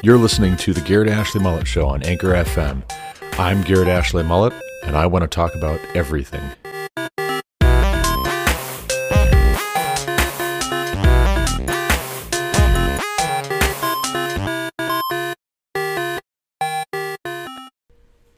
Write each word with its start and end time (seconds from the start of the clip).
You're 0.00 0.16
listening 0.16 0.56
to 0.58 0.72
the 0.72 0.80
Garrett 0.80 1.08
Ashley 1.08 1.40
Mullet 1.40 1.66
Show 1.66 1.88
on 1.88 2.04
Anchor 2.04 2.28
FM. 2.28 2.88
I'm 3.36 3.62
Garrett 3.62 3.88
Ashley 3.88 4.22
Mullet, 4.22 4.52
and 4.84 4.96
I 4.96 5.06
want 5.06 5.24
to 5.24 5.26
talk 5.26 5.56
about 5.56 5.80
everything. 5.92 6.40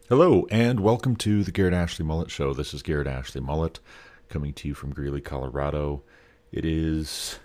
Hello, 0.09 0.47
and 0.51 0.81
welcome 0.81 1.15
to 1.17 1.45
the 1.45 1.53
Garrett 1.53 1.75
Ashley 1.75 2.07
Mullet 2.07 2.31
Show. 2.31 2.55
This 2.55 2.73
is 2.73 2.83
Garrett 2.83 3.07
Ashley 3.07 3.43
Mullet 3.43 3.81
coming 4.31 4.55
to 4.55 4.67
you 4.67 4.73
from 4.73 4.95
Greeley, 4.95 5.21
Colorado. 5.21 6.05
It 6.53 6.65
is 6.65 7.39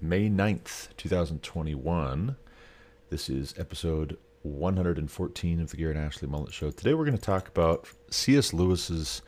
May 0.00 0.30
9th, 0.30 0.88
2021. 0.96 2.36
This 3.10 3.30
is 3.30 3.54
episode 3.56 4.18
114 4.42 5.60
of 5.60 5.70
the 5.70 5.78
Garrett 5.78 5.96
Ashley 5.96 6.28
Mullet 6.28 6.52
Show. 6.52 6.70
Today 6.70 6.92
we're 6.92 7.06
going 7.06 7.16
to 7.16 7.22
talk 7.22 7.48
about 7.48 7.88
C.S. 8.10 8.52
Lewis's 8.52 9.22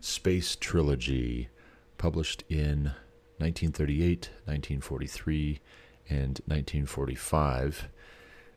Space 0.00 0.56
Trilogy, 0.56 1.48
published 1.96 2.42
in 2.48 2.86
1938, 3.38 4.30
1943, 4.46 5.60
and 6.08 6.40
1945. 6.46 7.88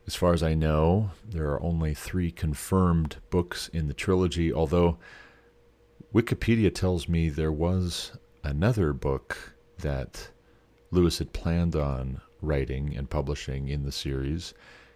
As 0.08 0.16
far 0.16 0.32
as 0.32 0.42
I 0.42 0.54
know, 0.54 1.12
there 1.24 1.50
are 1.50 1.62
only 1.62 1.94
three 1.94 2.32
confirmed 2.32 3.18
books 3.30 3.68
in 3.68 3.86
the 3.86 3.94
trilogy, 3.94 4.52
although 4.52 4.98
Wikipedia 6.12 6.74
tells 6.74 7.08
me 7.08 7.28
there 7.28 7.52
was 7.52 8.10
another 8.42 8.92
book 8.92 9.54
that 9.78 10.30
Lewis 10.90 11.18
had 11.18 11.32
planned 11.32 11.76
on 11.76 12.20
writing 12.44 12.96
and 12.96 13.10
publishing 13.10 13.68
in 13.68 13.84
the 13.84 13.92
series. 13.92 14.54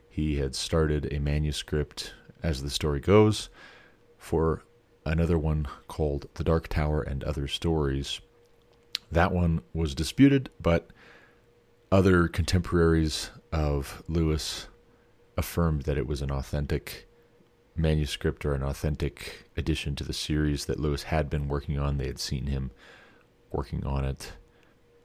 He 0.08 0.36
had 0.36 0.54
started 0.54 1.12
a 1.12 1.18
manuscript, 1.18 2.14
as 2.42 2.62
the 2.62 2.70
story 2.70 3.00
goes, 3.00 3.48
for 4.16 4.62
another 5.04 5.38
one 5.38 5.66
called 5.86 6.28
The 6.34 6.44
Dark 6.44 6.68
Tower 6.68 7.02
and 7.02 7.24
Other 7.24 7.48
Stories. 7.48 8.20
That 9.10 9.32
one 9.32 9.62
was 9.72 9.94
disputed, 9.94 10.50
but 10.60 10.90
other 11.90 12.28
contemporaries 12.28 13.30
of 13.52 14.02
Lewis 14.08 14.68
affirmed 15.36 15.82
that 15.82 15.96
it 15.96 16.06
was 16.06 16.20
an 16.20 16.30
authentic 16.30 17.08
manuscript 17.74 18.44
or 18.44 18.54
an 18.54 18.62
authentic 18.62 19.48
addition 19.56 19.94
to 19.96 20.04
the 20.04 20.12
series 20.12 20.66
that 20.66 20.80
Lewis 20.80 21.04
had 21.04 21.30
been 21.30 21.48
working 21.48 21.78
on. 21.78 21.96
They 21.96 22.08
had 22.08 22.18
seen 22.18 22.46
him 22.46 22.72
working 23.50 23.86
on 23.86 24.04
it 24.04 24.32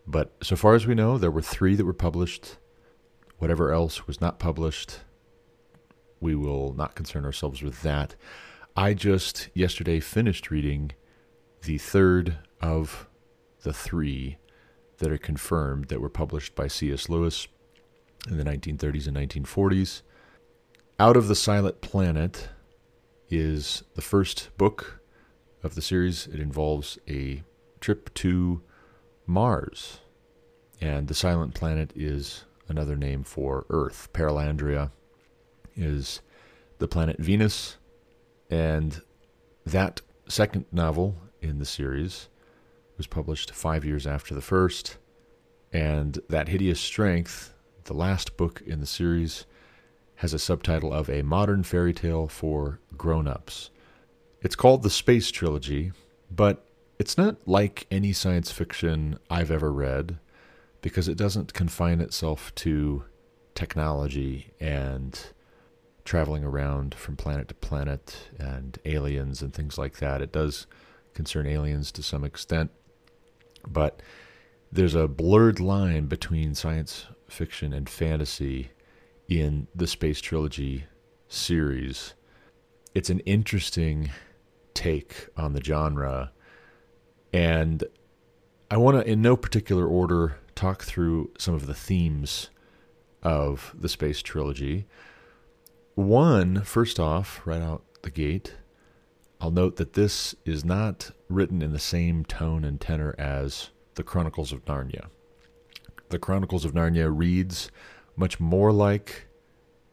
but 0.05 0.33
so 0.41 0.55
far 0.55 0.75
as 0.75 0.85
we 0.85 0.95
know, 0.95 1.17
there 1.17 1.31
were 1.31 1.41
three 1.41 1.75
that 1.75 1.85
were 1.85 1.93
published. 1.93 2.57
Whatever 3.37 3.71
else 3.71 4.07
was 4.07 4.21
not 4.21 4.39
published, 4.39 4.99
we 6.19 6.35
will 6.35 6.73
not 6.73 6.95
concern 6.95 7.25
ourselves 7.25 7.61
with 7.61 7.81
that. 7.81 8.15
I 8.75 8.93
just 8.93 9.49
yesterday 9.53 9.99
finished 9.99 10.49
reading 10.49 10.93
the 11.63 11.77
third 11.77 12.37
of 12.61 13.07
the 13.63 13.73
three 13.73 14.37
that 14.97 15.11
are 15.11 15.17
confirmed 15.17 15.89
that 15.89 16.01
were 16.01 16.09
published 16.09 16.55
by 16.55 16.67
C.S. 16.67 17.09
Lewis 17.09 17.47
in 18.27 18.37
the 18.37 18.43
1930s 18.43 19.07
and 19.07 19.17
1940s. 19.17 20.01
Out 20.99 21.17
of 21.17 21.27
the 21.27 21.35
Silent 21.35 21.81
Planet 21.81 22.49
is 23.29 23.83
the 23.95 24.01
first 24.01 24.49
book 24.57 25.01
of 25.61 25.75
the 25.75 25.81
series. 25.81 26.27
It 26.27 26.39
involves 26.39 26.97
a 27.07 27.43
trip 27.79 28.13
to 28.15 28.61
Mars. 29.25 29.99
And 30.81 31.07
the 31.07 31.13
silent 31.13 31.53
planet 31.53 31.91
is 31.95 32.45
another 32.67 32.95
name 32.95 33.23
for 33.23 33.65
Earth. 33.69 34.09
Perelandria 34.13 34.91
is 35.75 36.21
the 36.79 36.87
planet 36.87 37.17
Venus. 37.19 37.77
And 38.49 39.01
that 39.65 40.01
second 40.27 40.65
novel 40.71 41.15
in 41.41 41.59
the 41.59 41.65
series 41.65 42.29
was 42.97 43.07
published 43.07 43.51
five 43.51 43.85
years 43.85 44.05
after 44.05 44.33
the 44.33 44.41
first. 44.41 44.97
And 45.71 46.19
That 46.29 46.49
Hideous 46.49 46.79
Strength, 46.79 47.53
the 47.85 47.93
last 47.93 48.37
book 48.37 48.61
in 48.65 48.79
the 48.79 48.85
series, 48.85 49.45
has 50.17 50.33
a 50.33 50.39
subtitle 50.39 50.93
of 50.93 51.09
A 51.09 51.23
Modern 51.23 51.63
Fairy 51.63 51.93
Tale 51.93 52.27
for 52.27 52.79
Grown 52.95 53.27
Ups. 53.27 53.71
It's 54.41 54.55
called 54.55 54.83
the 54.83 54.89
Space 54.89 55.31
Trilogy, 55.31 55.91
but 56.29 56.65
it's 56.99 57.17
not 57.17 57.37
like 57.47 57.87
any 57.89 58.13
science 58.13 58.51
fiction 58.51 59.17
I've 59.29 59.51
ever 59.51 59.71
read 59.71 60.19
because 60.81 61.07
it 61.07 61.17
doesn't 61.17 61.53
confine 61.53 62.01
itself 62.01 62.53
to 62.55 63.05
technology 63.55 64.51
and 64.59 65.19
traveling 66.05 66.43
around 66.43 66.93
from 66.93 67.15
planet 67.15 67.47
to 67.47 67.53
planet 67.55 68.29
and 68.37 68.77
aliens 68.85 69.41
and 69.41 69.53
things 69.53 69.77
like 69.77 69.97
that. 69.97 70.21
It 70.21 70.31
does 70.33 70.67
concern 71.13 71.47
aliens 71.47 71.91
to 71.93 72.03
some 72.03 72.23
extent, 72.23 72.71
but 73.67 74.01
there's 74.71 74.95
a 74.95 75.07
blurred 75.07 75.59
line 75.59 76.07
between 76.07 76.55
science 76.55 77.05
fiction 77.29 77.71
and 77.73 77.87
fantasy 77.87 78.71
in 79.29 79.67
the 79.73 79.87
Space 79.87 80.19
Trilogy 80.19 80.85
series. 81.29 82.13
It's 82.93 83.09
an 83.09 83.19
interesting 83.21 84.11
take 84.73 85.27
on 85.37 85.53
the 85.53 85.63
genre 85.63 86.32
and 87.33 87.83
I 88.69 88.77
want 88.77 88.97
to, 88.97 89.11
in 89.11 89.21
no 89.21 89.35
particular 89.35 89.87
order, 89.87 90.37
talk 90.55 90.83
through 90.83 91.31
some 91.37 91.53
of 91.55 91.65
the 91.67 91.73
themes 91.73 92.49
of 93.23 93.73
the 93.77 93.89
Space 93.89 94.21
Trilogy. 94.21 94.85
One, 95.95 96.61
first 96.63 96.99
off, 96.99 97.41
right 97.45 97.61
out 97.61 97.83
the 98.03 98.11
gate, 98.11 98.55
I'll 99.41 99.51
note 99.51 99.75
that 99.77 99.93
this 99.93 100.35
is 100.45 100.63
not 100.63 101.11
written 101.27 101.61
in 101.61 101.73
the 101.73 101.79
same 101.79 102.23
tone 102.23 102.63
and 102.63 102.79
tenor 102.79 103.15
as 103.17 103.71
the 103.95 104.03
Chronicles 104.03 104.51
of 104.51 104.63
Narnia. 104.65 105.07
The 106.09 106.19
Chronicles 106.19 106.65
of 106.65 106.73
Narnia 106.73 107.11
reads 107.13 107.69
much 108.15 108.39
more 108.39 108.71
like 108.71 109.27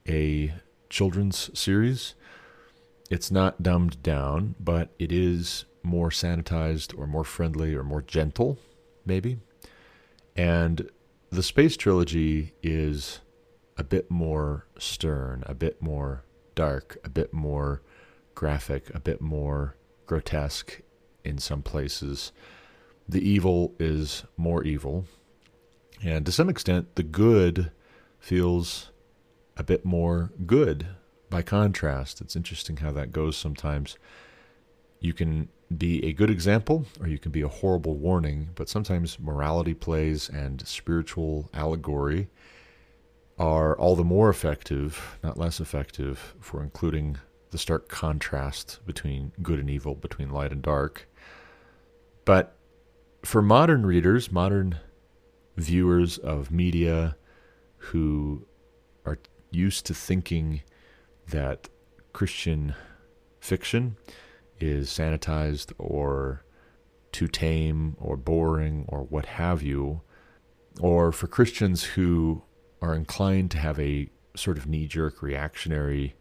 a 0.09 0.55
children's 0.89 1.51
series. 1.59 2.15
It's 3.11 3.31
not 3.31 3.63
dumbed 3.63 4.03
down, 4.03 4.55
but 4.61 4.91
it 4.99 5.11
is 5.11 5.65
more 5.83 6.11
sanitized 6.11 6.97
or 6.99 7.07
more 7.07 7.25
friendly 7.25 7.75
or 7.75 7.83
more 7.83 8.03
gentle, 8.03 8.59
maybe. 9.05 9.39
And 10.37 10.91
the 11.31 11.43
Space 11.43 11.77
Trilogy 11.77 12.55
is 12.63 13.21
a 13.77 13.85
bit 13.85 14.11
more 14.11 14.67
stern, 14.79 15.43
a 15.47 15.55
bit 15.55 15.81
more 15.81 16.25
dark, 16.55 16.99
a 17.05 17.09
bit 17.09 17.33
more 17.33 17.83
graphic, 18.35 18.95
a 18.95 19.01
bit 19.01 19.21
more 19.21 19.77
grotesque 20.07 20.81
in 21.25 21.39
some 21.39 21.63
places. 21.63 22.33
The 23.09 23.27
evil 23.27 23.75
is 23.79 24.25
more 24.37 24.63
evil. 24.65 25.07
And 26.03 26.25
to 26.27 26.33
some 26.33 26.49
extent, 26.49 26.95
the 26.97 27.03
good 27.03 27.71
feels 28.19 28.91
a 29.57 29.63
bit 29.63 29.85
more 29.85 30.33
good 30.47 30.87
by 31.29 31.43
contrast. 31.43 32.21
It's 32.21 32.37
interesting 32.37 32.79
how 32.79 32.93
that 32.93 33.13
goes 33.13 33.37
sometimes. 33.37 33.97
You 35.01 35.13
can 35.13 35.49
be 35.77 36.05
a 36.05 36.13
good 36.13 36.31
example 36.31 36.85
or 37.01 37.09
you 37.09 37.19
can 37.19 37.33
be 37.33 37.43
a 37.43 37.49
horrible 37.49 37.95
warning, 37.95 38.51
but 38.55 38.69
sometimes 38.69 39.19
morality 39.19 39.75
plays 39.75 40.29
and 40.29 40.67
spiritual 40.67 41.49
allegory 41.55 42.29
are 43.39 43.77
all 43.79 43.97
the 43.97 44.05
more 44.05 44.29
effective, 44.29 45.19
not 45.23 45.39
less 45.39 45.61
effective, 45.61 46.35
for 46.41 46.63
including 46.63 47.17
the 47.51 47.59
stark 47.59 47.89
contrast 47.89 48.81
between 48.85 49.33
good 49.43 49.59
and 49.59 49.71
evil, 49.71 49.95
between 49.95 50.31
light 50.31 50.53
and 50.53 50.61
dark. 50.61 51.09
But 52.27 52.55
for 53.25 53.41
modern 53.41 53.87
readers, 53.87 54.31
modern 54.31 54.79
viewers 55.57 56.19
of 56.19 56.51
media 56.51 57.17
who 57.77 58.47
are 59.07 59.19
used 59.51 59.87
to 59.87 59.95
thinking 59.95 60.61
that 61.29 61.69
Christian 62.13 62.75
fiction 63.41 63.97
is 64.63 64.89
sanitized 64.89 65.73
or 65.79 66.45
too 67.13 67.29
tame 67.29 67.97
or 67.99 68.17
boring 68.17 68.85
or 68.89 69.03
what 69.05 69.27
have 69.27 69.63
you, 69.63 70.01
or 70.81 71.13
for 71.13 71.27
Christians 71.27 71.83
who 71.85 72.43
are 72.81 72.95
inclined 72.95 73.51
to 73.51 73.59
have 73.59 73.79
a 73.79 74.09
sort 74.37 74.57
of 74.57 74.67
knee 74.67 74.87
jerk 74.87 75.23
reactionary 75.23 76.15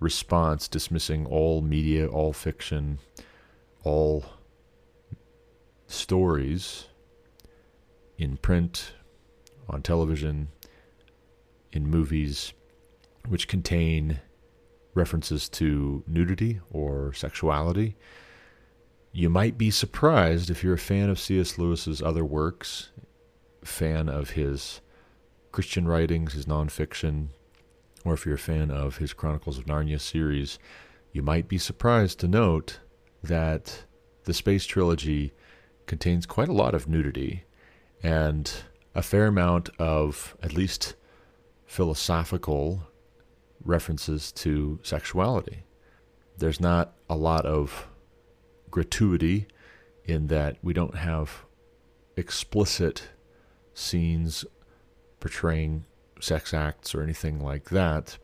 response, 0.00 0.68
dismissing 0.68 1.26
all 1.26 1.60
media, 1.62 2.06
all 2.06 2.32
fiction, 2.32 2.98
all 3.84 4.24
stories 5.86 6.86
in 8.18 8.36
print, 8.36 8.92
on 9.68 9.82
television, 9.82 10.48
in 11.72 11.86
movies, 11.86 12.52
which 13.26 13.48
contain 13.48 14.20
references 14.94 15.48
to 15.48 16.02
nudity 16.06 16.60
or 16.70 17.12
sexuality. 17.12 17.96
You 19.12 19.30
might 19.30 19.56
be 19.56 19.70
surprised 19.70 20.50
if 20.50 20.62
you're 20.62 20.74
a 20.74 20.78
fan 20.78 21.08
of 21.08 21.18
C.S. 21.18 21.58
Lewis's 21.58 22.02
other 22.02 22.24
works, 22.24 22.90
fan 23.64 24.08
of 24.08 24.30
his 24.30 24.80
Christian 25.52 25.88
writings, 25.88 26.34
his 26.34 26.46
nonfiction, 26.46 27.28
or 28.04 28.14
if 28.14 28.24
you're 28.24 28.34
a 28.34 28.38
fan 28.38 28.70
of 28.70 28.98
his 28.98 29.12
Chronicles 29.12 29.58
of 29.58 29.66
Narnia 29.66 30.00
series, 30.00 30.58
you 31.12 31.22
might 31.22 31.48
be 31.48 31.58
surprised 31.58 32.20
to 32.20 32.28
note 32.28 32.80
that 33.22 33.84
the 34.24 34.34
Space 34.34 34.66
Trilogy 34.66 35.32
contains 35.86 36.26
quite 36.26 36.48
a 36.48 36.52
lot 36.52 36.74
of 36.74 36.86
nudity 36.86 37.44
and 38.02 38.52
a 38.94 39.02
fair 39.02 39.26
amount 39.26 39.70
of 39.78 40.36
at 40.42 40.52
least 40.52 40.94
philosophical 41.66 42.87
references 43.64 44.32
to 44.32 44.78
sexuality. 44.82 45.64
There's 46.36 46.60
not 46.60 46.94
a 47.08 47.16
lot 47.16 47.44
of 47.44 47.88
gratuity 48.70 49.46
in 50.04 50.28
that 50.28 50.56
we 50.62 50.72
don't 50.72 50.96
have 50.96 51.44
explicit 52.16 53.08
scenes 53.74 54.44
portraying 55.20 55.84
sex 56.20 56.52
acts 56.54 56.94
or 56.94 57.02
anything 57.02 57.40
like 57.40 57.70
that, 57.70 58.18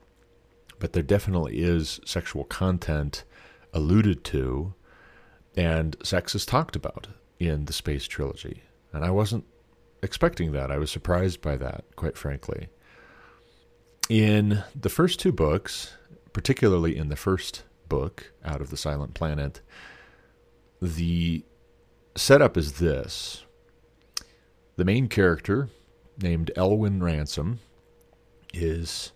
but 0.78 0.92
there 0.92 1.02
definitely 1.02 1.60
is 1.60 2.00
sexual 2.04 2.44
content 2.44 3.24
alluded 3.72 4.24
to, 4.24 4.74
and 5.56 5.96
sex 6.02 6.34
is 6.34 6.46
talked 6.46 6.76
about 6.76 7.08
in 7.38 7.64
the 7.66 7.72
Space 7.72 8.06
Trilogy. 8.06 8.62
And 8.92 9.04
I 9.04 9.10
wasn't 9.10 9.44
expecting 10.02 10.52
that. 10.52 10.70
I 10.70 10.78
was 10.78 10.90
surprised 10.90 11.40
by 11.40 11.56
that, 11.56 11.84
quite 11.96 12.16
frankly. 12.16 12.68
In 14.10 14.62
the 14.78 14.90
first 14.90 15.18
two 15.18 15.32
books, 15.32 15.94
particularly 16.34 16.94
in 16.94 17.08
the 17.08 17.16
first 17.16 17.62
book, 17.88 18.32
Out 18.44 18.60
of 18.60 18.68
the 18.68 18.76
Silent 18.76 19.14
Planet, 19.14 19.62
the 20.82 21.42
setup 22.14 22.58
is 22.58 22.74
this 22.74 23.44
the 24.76 24.84
main 24.84 25.08
character, 25.08 25.70
named 26.20 26.50
Elwin 26.54 27.02
Ransom, 27.02 27.60
is 28.52 29.12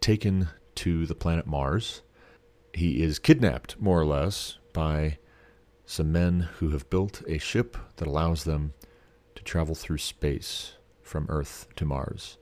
taken 0.00 0.48
to 0.76 1.06
the 1.06 1.16
planet 1.16 1.46
Mars. 1.46 2.02
He 2.72 3.02
is 3.02 3.18
kidnapped, 3.18 3.80
more 3.80 4.00
or 4.00 4.06
less, 4.06 4.58
by 4.72 5.18
some 5.86 6.12
men 6.12 6.48
who 6.58 6.70
have 6.70 6.88
built 6.88 7.22
a 7.26 7.38
ship 7.38 7.76
that 7.96 8.06
allows 8.06 8.44
them 8.44 8.74
to 9.34 9.42
travel 9.42 9.74
through 9.74 9.98
space 9.98 10.74
from 11.02 11.26
Earth 11.28 11.66
to 11.74 11.84
Mars. 11.84 12.38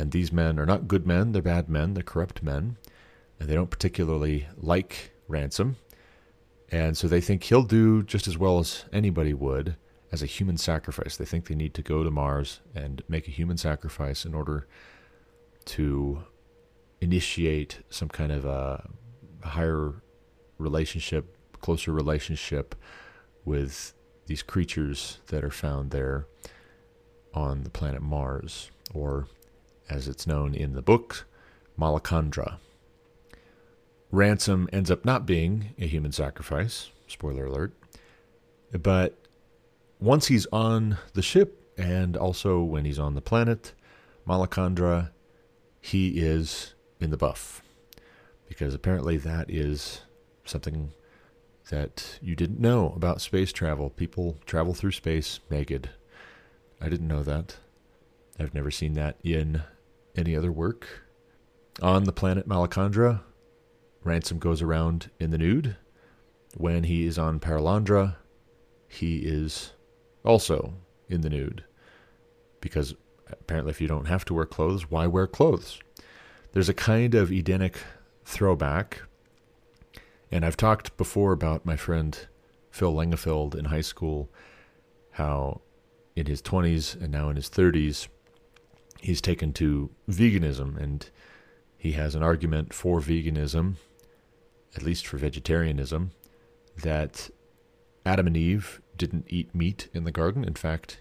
And 0.00 0.12
these 0.12 0.32
men 0.32 0.58
are 0.58 0.64
not 0.64 0.88
good 0.88 1.06
men, 1.06 1.32
they're 1.32 1.42
bad 1.42 1.68
men, 1.68 1.92
they're 1.92 2.02
corrupt 2.02 2.42
men, 2.42 2.78
and 3.38 3.46
they 3.46 3.54
don't 3.54 3.68
particularly 3.68 4.48
like 4.56 5.12
Ransom. 5.28 5.76
And 6.70 6.96
so 6.96 7.06
they 7.06 7.20
think 7.20 7.42
he'll 7.42 7.64
do 7.64 8.02
just 8.02 8.26
as 8.26 8.38
well 8.38 8.58
as 8.58 8.86
anybody 8.94 9.34
would 9.34 9.76
as 10.10 10.22
a 10.22 10.26
human 10.26 10.56
sacrifice. 10.56 11.18
They 11.18 11.26
think 11.26 11.48
they 11.48 11.54
need 11.54 11.74
to 11.74 11.82
go 11.82 12.02
to 12.02 12.10
Mars 12.10 12.60
and 12.74 13.02
make 13.08 13.28
a 13.28 13.30
human 13.30 13.58
sacrifice 13.58 14.24
in 14.24 14.32
order 14.32 14.66
to 15.66 16.22
initiate 17.02 17.80
some 17.90 18.08
kind 18.08 18.32
of 18.32 18.46
a 18.46 18.88
higher 19.42 20.02
relationship, 20.56 21.36
closer 21.60 21.92
relationship 21.92 22.74
with 23.44 23.92
these 24.24 24.42
creatures 24.42 25.18
that 25.26 25.44
are 25.44 25.50
found 25.50 25.90
there 25.90 26.26
on 27.34 27.64
the 27.64 27.70
planet 27.70 28.00
Mars, 28.00 28.70
or 28.94 29.26
as 29.90 30.08
it's 30.08 30.26
known 30.26 30.54
in 30.54 30.72
the 30.72 30.82
book, 30.82 31.26
Malacandra. 31.78 32.58
Ransom 34.10 34.68
ends 34.72 34.90
up 34.90 35.04
not 35.04 35.26
being 35.26 35.74
a 35.78 35.86
human 35.86 36.12
sacrifice, 36.12 36.90
spoiler 37.06 37.46
alert, 37.46 37.72
but 38.72 39.18
once 39.98 40.28
he's 40.28 40.46
on 40.46 40.96
the 41.14 41.22
ship 41.22 41.72
and 41.76 42.16
also 42.16 42.60
when 42.60 42.84
he's 42.84 42.98
on 42.98 43.14
the 43.14 43.20
planet, 43.20 43.72
Malacandra, 44.26 45.10
he 45.80 46.20
is 46.20 46.74
in 47.00 47.10
the 47.10 47.16
buff. 47.16 47.62
Because 48.48 48.74
apparently 48.74 49.16
that 49.18 49.50
is 49.50 50.02
something 50.44 50.92
that 51.70 52.18
you 52.20 52.34
didn't 52.34 52.60
know 52.60 52.92
about 52.96 53.20
space 53.20 53.52
travel. 53.52 53.90
People 53.90 54.38
travel 54.44 54.74
through 54.74 54.92
space 54.92 55.40
naked. 55.50 55.90
I 56.80 56.88
didn't 56.88 57.08
know 57.08 57.22
that. 57.22 57.56
I've 58.38 58.54
never 58.54 58.70
seen 58.70 58.94
that 58.94 59.16
in 59.22 59.62
any 60.16 60.36
other 60.36 60.52
work. 60.52 60.86
On 61.82 62.04
the 62.04 62.12
planet 62.12 62.48
Malacandra, 62.48 63.22
Ransom 64.02 64.38
goes 64.38 64.62
around 64.62 65.10
in 65.18 65.30
the 65.30 65.38
nude. 65.38 65.76
When 66.56 66.84
he 66.84 67.06
is 67.06 67.18
on 67.18 67.40
Perelandra, 67.40 68.16
he 68.88 69.18
is 69.18 69.72
also 70.24 70.74
in 71.08 71.20
the 71.20 71.30
nude. 71.30 71.64
Because 72.60 72.94
apparently, 73.30 73.70
if 73.70 73.80
you 73.80 73.88
don't 73.88 74.06
have 74.06 74.24
to 74.26 74.34
wear 74.34 74.46
clothes, 74.46 74.90
why 74.90 75.06
wear 75.06 75.26
clothes? 75.26 75.80
There's 76.52 76.68
a 76.68 76.74
kind 76.74 77.14
of 77.14 77.30
Edenic 77.30 77.78
throwback. 78.24 79.02
And 80.32 80.44
I've 80.44 80.56
talked 80.56 80.96
before 80.96 81.32
about 81.32 81.66
my 81.66 81.76
friend 81.76 82.18
Phil 82.70 82.92
Langefeld 82.92 83.54
in 83.54 83.66
high 83.66 83.80
school, 83.80 84.30
how 85.12 85.60
in 86.16 86.26
his 86.26 86.42
20s 86.42 87.00
and 87.00 87.10
now 87.10 87.28
in 87.30 87.36
his 87.36 87.48
30s, 87.48 88.08
he's 89.00 89.20
taken 89.20 89.52
to 89.54 89.90
veganism 90.08 90.76
and 90.76 91.10
he 91.76 91.92
has 91.92 92.14
an 92.14 92.22
argument 92.22 92.74
for 92.74 93.00
veganism, 93.00 93.76
at 94.76 94.82
least 94.82 95.06
for 95.06 95.16
vegetarianism, 95.16 96.10
that 96.82 97.30
Adam 98.04 98.26
and 98.26 98.36
Eve 98.36 98.80
didn't 98.96 99.26
eat 99.28 99.54
meat 99.54 99.88
in 99.94 100.04
the 100.04 100.12
garden. 100.12 100.44
In 100.44 100.54
fact, 100.54 101.00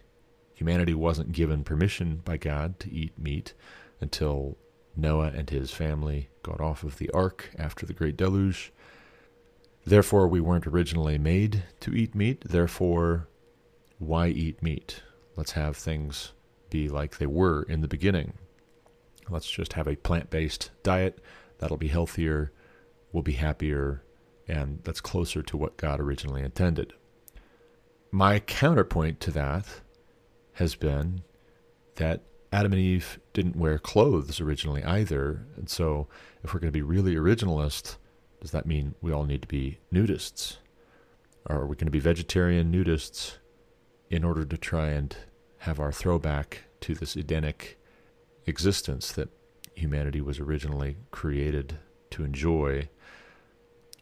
humanity 0.53 0.93
wasn't 0.93 1.33
given 1.33 1.63
permission 1.63 2.21
by 2.23 2.37
God 2.37 2.79
to 2.79 2.91
eat 2.91 3.19
meat 3.19 3.53
until 3.99 4.57
Noah 4.95 5.31
and 5.35 5.49
his 5.49 5.71
family 5.71 6.29
got 6.43 6.61
off 6.61 6.83
of 6.83 6.97
the 6.97 7.09
ark 7.11 7.51
after 7.57 7.85
the 7.85 7.93
great 7.93 8.15
deluge. 8.15 8.71
Therefore, 9.85 10.27
we 10.27 10.39
weren't 10.39 10.67
originally 10.67 11.17
made 11.17 11.63
to 11.81 11.93
eat 11.93 12.15
meat. 12.15 12.43
Therefore, 12.45 13.27
why 13.97 14.27
eat 14.27 14.63
meat? 14.63 15.01
Let's 15.35 15.51
have 15.53 15.75
things 15.75 16.31
be 16.69 16.89
like 16.89 17.17
they 17.17 17.25
were 17.25 17.63
in 17.63 17.81
the 17.81 17.87
beginning. 17.87 18.33
Let's 19.29 19.49
just 19.49 19.73
have 19.73 19.87
a 19.87 19.95
plant 19.95 20.29
based 20.29 20.71
diet. 20.83 21.23
That'll 21.59 21.77
be 21.77 21.87
healthier, 21.87 22.51
we'll 23.11 23.23
be 23.23 23.33
happier, 23.33 24.03
and 24.47 24.79
that's 24.83 25.01
closer 25.01 25.41
to 25.43 25.57
what 25.57 25.77
God 25.77 25.99
originally 25.99 26.41
intended. 26.41 26.93
My 28.11 28.39
counterpoint 28.39 29.19
to 29.21 29.31
that 29.31 29.65
has 30.53 30.75
been 30.75 31.21
that 31.95 32.23
Adam 32.51 32.73
and 32.73 32.81
Eve 32.81 33.19
didn't 33.33 33.55
wear 33.55 33.77
clothes 33.77 34.41
originally 34.41 34.83
either. 34.83 35.45
And 35.55 35.69
so, 35.69 36.07
if 36.43 36.53
we're 36.53 36.59
going 36.59 36.71
to 36.71 36.77
be 36.77 36.81
really 36.81 37.15
originalist, 37.15 37.97
does 38.41 38.51
that 38.51 38.65
mean 38.65 38.95
we 39.01 39.11
all 39.11 39.25
need 39.25 39.41
to 39.43 39.47
be 39.47 39.79
nudists? 39.93 40.57
Or 41.45 41.57
are 41.57 41.67
we 41.67 41.75
going 41.75 41.87
to 41.87 41.91
be 41.91 41.99
vegetarian 41.99 42.71
nudists 42.71 43.37
in 44.09 44.23
order 44.23 44.43
to 44.45 44.57
try 44.57 44.89
and 44.89 45.15
have 45.59 45.79
our 45.79 45.91
throwback 45.91 46.63
to 46.81 46.95
this 46.95 47.15
Edenic 47.15 47.79
existence 48.45 49.11
that 49.11 49.29
humanity 49.75 50.21
was 50.21 50.39
originally 50.39 50.97
created 51.11 51.77
to 52.11 52.23
enjoy, 52.23 52.89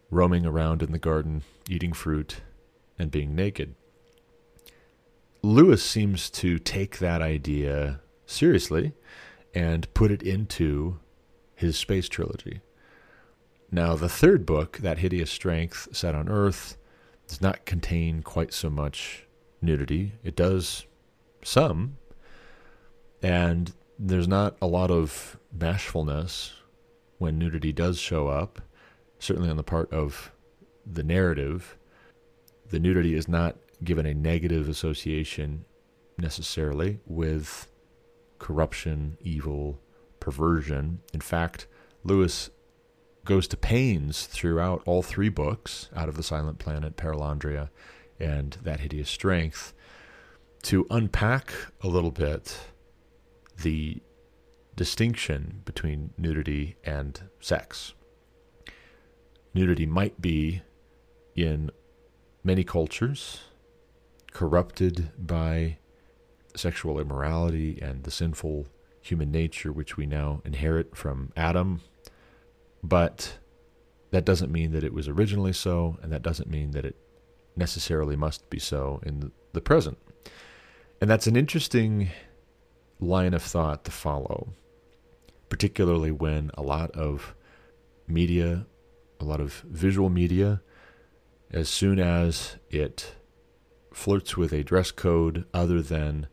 roaming 0.10 0.46
around 0.46 0.82
in 0.82 0.92
the 0.92 1.00
garden, 1.00 1.44
eating 1.70 1.94
fruit, 1.94 2.42
and 2.98 3.12
being 3.12 3.36
naked? 3.36 3.76
Lewis 5.44 5.84
seems 5.84 6.30
to 6.30 6.58
take 6.58 6.98
that 6.98 7.22
idea 7.22 8.02
seriously 8.26 8.94
and 9.54 9.94
put 9.94 10.12
it 10.12 10.24
into 10.24 11.00
his 11.56 11.78
space 11.78 12.10
trilogy. 12.10 12.62
Now, 13.72 13.96
the 13.96 14.10
third 14.10 14.46
book, 14.46 14.78
That 14.78 15.00
Hideous 15.00 15.32
Strength 15.32 15.90
Set 15.96 16.16
on 16.16 16.30
Earth, 16.30 16.78
does 17.28 17.42
not 17.42 17.66
contain 17.66 18.24
quite 18.24 18.54
so 18.54 18.70
much 18.70 19.28
nudity. 19.62 20.14
It 20.24 20.36
does 20.36 20.86
some, 21.48 21.98
and 23.22 23.74
there's 23.98 24.28
not 24.28 24.56
a 24.62 24.68
lot 24.68 24.92
of 24.92 25.40
bashfulness 25.52 26.54
when 27.18 27.40
nudity 27.40 27.72
does 27.72 27.98
show 27.98 28.28
up, 28.28 28.62
certainly 29.18 29.50
on 29.50 29.58
the 29.58 29.64
part 29.64 29.92
of 29.92 30.32
the 30.86 31.04
narrative. 31.04 31.78
The 32.70 32.80
nudity 32.80 33.16
is 33.16 33.28
not 33.28 33.56
given 33.84 34.06
a 34.06 34.14
negative 34.14 34.68
association 34.68 35.66
necessarily 36.18 37.00
with 37.06 37.68
corruption, 38.40 39.18
evil, 39.22 39.80
perversion. 40.20 41.00
In 41.14 41.22
fact, 41.22 41.68
Lewis 42.04 42.50
goes 43.26 43.48
to 43.48 43.58
pains 43.58 44.26
throughout 44.26 44.82
all 44.86 45.02
three 45.02 45.30
books, 45.30 45.90
Out 45.96 46.10
of 46.10 46.18
the 46.18 46.24
Silent 46.24 46.60
Planet, 46.60 46.98
Perelandra, 46.98 47.70
and 48.20 48.58
That 48.64 48.80
Hideous 48.80 49.10
Strength, 49.10 49.74
to 50.64 50.86
unpack 50.90 51.54
a 51.82 51.88
little 51.88 52.12
bit 52.12 52.58
the 53.62 54.02
distinction 54.76 55.62
between 55.66 56.14
nudity 56.18 56.76
and 56.84 57.22
sex. 57.40 57.94
Nudity 59.54 59.86
might 59.86 60.22
be 60.22 60.62
in 61.36 61.72
many 62.44 62.64
cultures 62.64 63.42
corrupted 64.32 65.12
by 65.18 65.78
sexual 66.56 67.00
immorality 67.00 67.80
and 67.82 68.04
the 68.04 68.12
sinful 68.12 68.68
human 69.02 69.32
nature, 69.32 69.72
which 69.72 69.98
we 69.98 70.06
now 70.06 70.42
inherit 70.46 70.96
from 70.96 71.32
Adam. 71.36 71.82
But 72.84 73.38
that 74.12 74.26
doesn't 74.26 74.52
mean 74.52 74.72
that 74.72 74.84
it 74.84 74.94
was 74.94 75.08
originally 75.08 75.54
so, 75.54 75.98
and 76.02 76.12
that 76.12 76.22
doesn't 76.22 76.50
mean 76.50 76.72
that 76.72 76.86
it 76.86 76.96
necessarily 77.56 78.16
must 78.16 78.50
be 78.50 78.60
so 78.60 79.02
in 79.04 79.32
the 79.54 79.62
present. 79.62 79.98
And 81.00 81.10
that's 81.10 81.28
an 81.28 81.36
interesting 81.36 82.10
line 83.00 83.36
of 83.36 83.44
thought 83.44 83.86
to 83.86 83.92
follow, 83.92 84.54
particularly 85.50 86.12
when 86.12 86.50
a 86.56 86.64
lot 86.64 86.92
of 86.92 87.36
media, 88.08 88.66
a 89.20 89.24
lot 89.24 89.40
of 89.40 89.54
visual 89.68 90.10
media, 90.10 90.62
as 91.52 91.70
soon 91.70 92.00
as 92.00 92.56
it 92.70 93.16
flirts 93.94 94.36
with 94.36 94.52
a 94.52 94.64
dress 94.64 94.92
code 94.92 95.46
other 95.54 95.82
than 95.82 96.28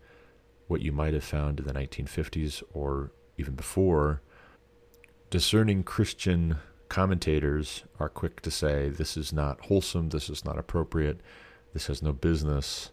what 0.66 0.80
you 0.80 0.92
might 0.92 1.12
have 1.12 1.24
found 1.24 1.60
in 1.60 1.66
the 1.66 1.74
1950s 1.74 2.62
or 2.72 3.12
even 3.36 3.54
before, 3.54 4.22
discerning 5.28 5.82
Christian 5.82 6.56
commentators 6.88 7.84
are 8.00 8.08
quick 8.08 8.40
to 8.40 8.50
say 8.50 8.88
this 8.88 9.16
is 9.16 9.30
not 9.30 9.66
wholesome, 9.66 10.08
this 10.08 10.30
is 10.30 10.42
not 10.42 10.58
appropriate, 10.58 11.20
this 11.74 11.88
has 11.88 12.02
no 12.02 12.12
business 12.12 12.90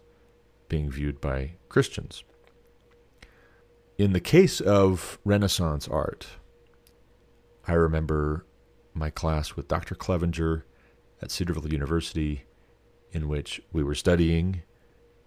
being 0.72 0.90
viewed 0.90 1.20
by 1.20 1.50
Christians. 1.68 2.24
In 3.98 4.14
the 4.14 4.20
case 4.20 4.58
of 4.58 5.18
Renaissance 5.22 5.86
art, 5.86 6.26
I 7.68 7.74
remember 7.74 8.46
my 8.94 9.10
class 9.10 9.54
with 9.54 9.68
Dr. 9.68 9.94
Clevenger 9.94 10.64
at 11.20 11.30
Cedarville 11.30 11.70
University, 11.70 12.44
in 13.12 13.28
which 13.28 13.60
we 13.70 13.82
were 13.82 13.94
studying 13.94 14.62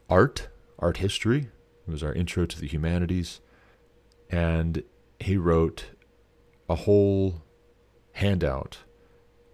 art, 0.10 0.50
art 0.80 0.98
history. 0.98 1.50
It 1.88 1.92
was 1.92 2.02
our 2.02 2.14
intro 2.14 2.48
to 2.48 2.60
the 2.60 2.68
humanities. 2.68 3.40
And 4.32 4.82
he 5.20 5.38
wrote 5.38 5.92
a 6.68 6.74
whole 6.74 7.44
handout 8.14 8.80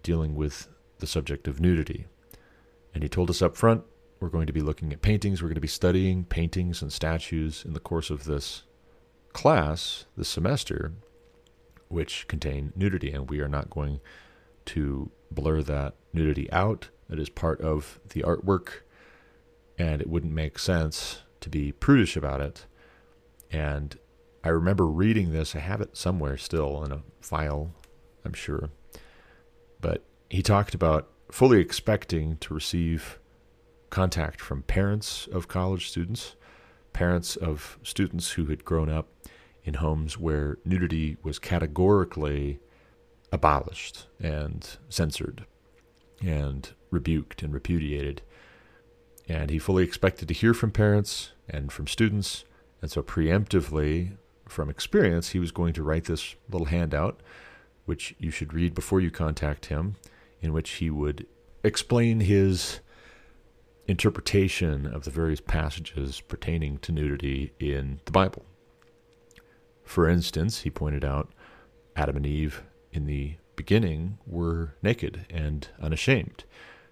dealing 0.03 0.35
with 0.35 0.69
the 0.99 1.07
subject 1.07 1.49
of 1.49 1.59
nudity. 1.59 2.05
And 2.93 3.03
he 3.03 3.09
told 3.09 3.29
us 3.29 3.41
up 3.41 3.57
front 3.57 3.83
we're 4.21 4.29
going 4.29 4.47
to 4.47 4.53
be 4.53 4.61
looking 4.61 4.93
at 4.93 5.01
paintings, 5.01 5.41
we're 5.41 5.49
going 5.49 5.55
to 5.55 5.61
be 5.61 5.67
studying 5.67 6.23
paintings 6.23 6.81
and 6.81 6.93
statues 6.93 7.65
in 7.65 7.73
the 7.73 7.79
course 7.79 8.09
of 8.09 8.25
this 8.25 8.63
class, 9.33 10.05
this 10.15 10.29
semester, 10.29 10.93
which 11.89 12.27
contain 12.27 12.71
nudity. 12.75 13.11
And 13.11 13.29
we 13.29 13.41
are 13.41 13.49
not 13.49 13.69
going 13.69 13.99
to 14.67 15.11
blur 15.31 15.63
that 15.63 15.95
nudity 16.13 16.49
out. 16.51 16.89
It 17.09 17.19
is 17.19 17.29
part 17.29 17.59
of 17.61 17.99
the 18.09 18.21
artwork, 18.21 18.81
and 19.77 20.01
it 20.01 20.07
wouldn't 20.07 20.33
make 20.33 20.59
sense 20.59 21.23
to 21.41 21.49
be 21.49 21.71
prudish 21.71 22.15
about 22.15 22.39
it. 22.39 22.65
And 23.51 23.97
I 24.43 24.49
remember 24.49 24.85
reading 24.85 25.33
this. 25.33 25.55
I 25.55 25.59
have 25.59 25.81
it 25.81 25.97
somewhere 25.97 26.37
still 26.37 26.83
in 26.83 26.91
a 26.91 27.01
file 27.19 27.73
I'm 28.23 28.33
sure. 28.33 28.69
But 29.79 30.03
he 30.29 30.41
talked 30.41 30.73
about 30.73 31.09
fully 31.31 31.59
expecting 31.59 32.37
to 32.37 32.53
receive 32.53 33.19
contact 33.91 34.41
from 34.41 34.63
parents 34.63 35.27
of 35.31 35.47
college 35.47 35.89
students, 35.89 36.35
parents 36.93 37.35
of 37.35 37.77
students 37.83 38.31
who 38.31 38.45
had 38.45 38.65
grown 38.65 38.89
up 38.89 39.09
in 39.63 39.75
homes 39.75 40.17
where 40.17 40.57
nudity 40.65 41.17
was 41.21 41.37
categorically 41.37 42.59
abolished 43.31 44.07
and 44.19 44.77
censored 44.89 45.45
and 46.19 46.71
rebuked 46.89 47.43
and 47.43 47.53
repudiated. 47.53 48.23
And 49.29 49.51
he 49.51 49.59
fully 49.59 49.83
expected 49.83 50.27
to 50.27 50.33
hear 50.33 50.53
from 50.55 50.71
parents 50.71 51.31
and 51.47 51.71
from 51.71 51.85
students. 51.87 52.43
And 52.81 52.89
so, 52.89 53.03
preemptively, 53.03 54.17
from 54.47 54.69
experience, 54.69 55.29
he 55.29 55.39
was 55.39 55.51
going 55.51 55.73
to 55.73 55.83
write 55.83 56.05
this 56.05 56.35
little 56.49 56.65
handout 56.65 57.21
which 57.85 58.15
you 58.19 58.31
should 58.31 58.53
read 58.53 58.73
before 58.73 59.01
you 59.01 59.11
contact 59.11 59.65
him, 59.67 59.95
in 60.39 60.53
which 60.53 60.69
he 60.71 60.89
would 60.89 61.25
explain 61.63 62.21
his 62.21 62.79
interpretation 63.87 64.85
of 64.85 65.03
the 65.03 65.11
various 65.11 65.41
passages 65.41 66.21
pertaining 66.21 66.77
to 66.79 66.91
nudity 66.91 67.53
in 67.59 67.99
the 68.05 68.11
Bible. 68.11 68.45
For 69.83 70.07
instance, 70.07 70.61
he 70.61 70.69
pointed 70.69 71.03
out 71.03 71.31
Adam 71.95 72.17
and 72.17 72.25
Eve 72.25 72.63
in 72.91 73.05
the 73.05 73.35
beginning 73.55 74.17
were 74.25 74.75
naked 74.81 75.25
and 75.29 75.67
unashamed. 75.81 76.45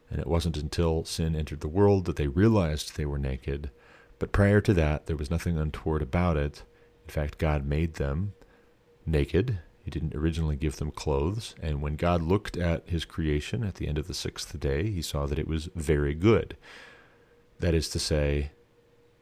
And 0.09 0.19
it 0.19 0.27
wasn't 0.27 0.57
until 0.57 1.05
sin 1.05 1.35
entered 1.35 1.61
the 1.61 1.67
world 1.67 2.05
that 2.05 2.15
they 2.15 2.27
realized 2.27 2.95
they 2.97 3.05
were 3.05 3.19
naked. 3.19 3.69
But 4.17 4.31
prior 4.31 4.59
to 4.61 4.73
that, 4.73 5.05
there 5.05 5.15
was 5.15 5.31
nothing 5.31 5.57
untoward 5.57 6.01
about 6.01 6.35
it. 6.35 6.63
In 7.05 7.11
fact, 7.11 7.37
God 7.37 7.65
made 7.65 7.95
them 7.95 8.33
naked 9.05 9.59
he 9.89 9.99
didn't 9.99 10.15
originally 10.15 10.55
give 10.55 10.75
them 10.75 10.91
clothes, 10.91 11.55
and 11.63 11.81
when 11.81 11.95
God 11.95 12.21
looked 12.21 12.55
at 12.55 12.87
his 12.87 13.05
creation 13.05 13.63
at 13.63 13.75
the 13.75 13.87
end 13.87 13.97
of 13.97 14.07
the 14.07 14.13
sixth 14.13 14.59
day, 14.59 14.91
he 14.91 15.01
saw 15.01 15.25
that 15.25 15.39
it 15.39 15.47
was 15.47 15.67
very 15.73 16.13
good. 16.13 16.55
That 17.57 17.73
is 17.73 17.89
to 17.89 17.99
say, 17.99 18.51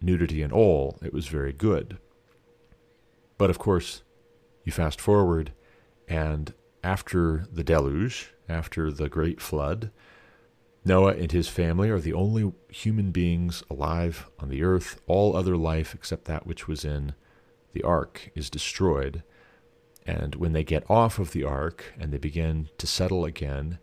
nudity 0.02 0.42
and 0.42 0.52
all, 0.52 1.00
it 1.02 1.14
was 1.14 1.28
very 1.28 1.54
good. 1.54 2.00
But 3.38 3.50
of 3.50 3.60
course, 3.60 4.04
you 4.66 4.74
fast 4.74 5.00
forward, 5.00 5.54
and 6.06 6.54
after 6.84 7.46
the 7.50 7.64
deluge, 7.64 8.34
after 8.50 8.92
the 8.92 9.08
great 9.08 9.40
flood, 9.40 9.92
Noah 10.84 11.14
and 11.14 11.32
his 11.32 11.48
family 11.48 11.90
are 11.90 12.02
the 12.02 12.14
only 12.14 12.52
human 12.68 13.12
beings 13.12 13.64
alive 13.70 14.30
on 14.38 14.50
the 14.50 14.64
earth. 14.64 15.00
All 15.08 15.34
other 15.34 15.56
life, 15.56 15.96
except 15.96 16.26
that 16.26 16.46
which 16.46 16.68
was 16.68 16.84
in 16.84 17.14
the 17.72 17.84
ark, 17.84 18.32
is 18.36 18.50
destroyed. 18.50 19.24
And 20.08 20.36
when 20.36 20.54
they 20.54 20.64
get 20.64 20.90
off 20.90 21.20
of 21.20 21.32
the 21.32 21.44
ark 21.44 21.94
and 22.00 22.14
they 22.14 22.18
begin 22.18 22.70
to 22.78 22.88
settle 22.88 23.26
again 23.26 23.78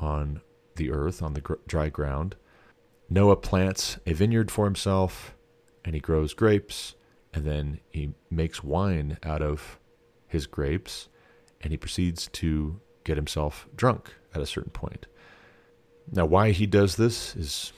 on 0.00 0.40
the 0.74 0.90
earth, 0.90 1.22
on 1.22 1.34
the 1.34 1.40
gr- 1.40 1.54
dry 1.68 1.88
ground, 1.88 2.34
Noah 3.08 3.36
plants 3.36 3.98
a 4.04 4.12
vineyard 4.12 4.50
for 4.50 4.64
himself 4.64 5.36
and 5.84 5.94
he 5.94 6.00
grows 6.00 6.34
grapes 6.34 6.96
and 7.32 7.44
then 7.44 7.80
he 7.88 8.14
makes 8.30 8.64
wine 8.64 9.16
out 9.22 9.42
of 9.42 9.78
his 10.26 10.46
grapes 10.46 11.08
and 11.60 11.70
he 11.70 11.76
proceeds 11.76 12.26
to 12.28 12.80
get 13.04 13.16
himself 13.16 13.68
drunk 13.76 14.12
at 14.34 14.42
a 14.42 14.46
certain 14.46 14.72
point. 14.72 15.06
Now, 16.10 16.26
why 16.26 16.50
he 16.50 16.66
does 16.66 16.96
this 16.96 17.36
is 17.36 17.72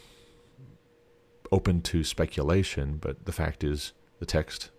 open 1.52 1.82
to 1.82 2.02
speculation, 2.02 2.96
but 2.96 3.26
the 3.26 3.32
fact 3.32 3.62
is 3.62 3.92
the 4.18 4.26
text 4.26 4.70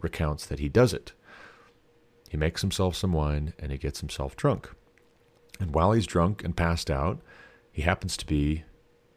recounts 0.00 0.46
that 0.46 0.58
he 0.58 0.68
does 0.68 0.92
it. 0.92 1.12
He 2.34 2.38
makes 2.38 2.62
himself 2.62 2.96
some 2.96 3.12
wine 3.12 3.54
and 3.60 3.70
he 3.70 3.78
gets 3.78 4.00
himself 4.00 4.34
drunk. 4.34 4.68
And 5.60 5.72
while 5.72 5.92
he's 5.92 6.04
drunk 6.04 6.42
and 6.42 6.56
passed 6.56 6.90
out, 6.90 7.20
he 7.70 7.82
happens 7.82 8.16
to 8.16 8.26
be 8.26 8.64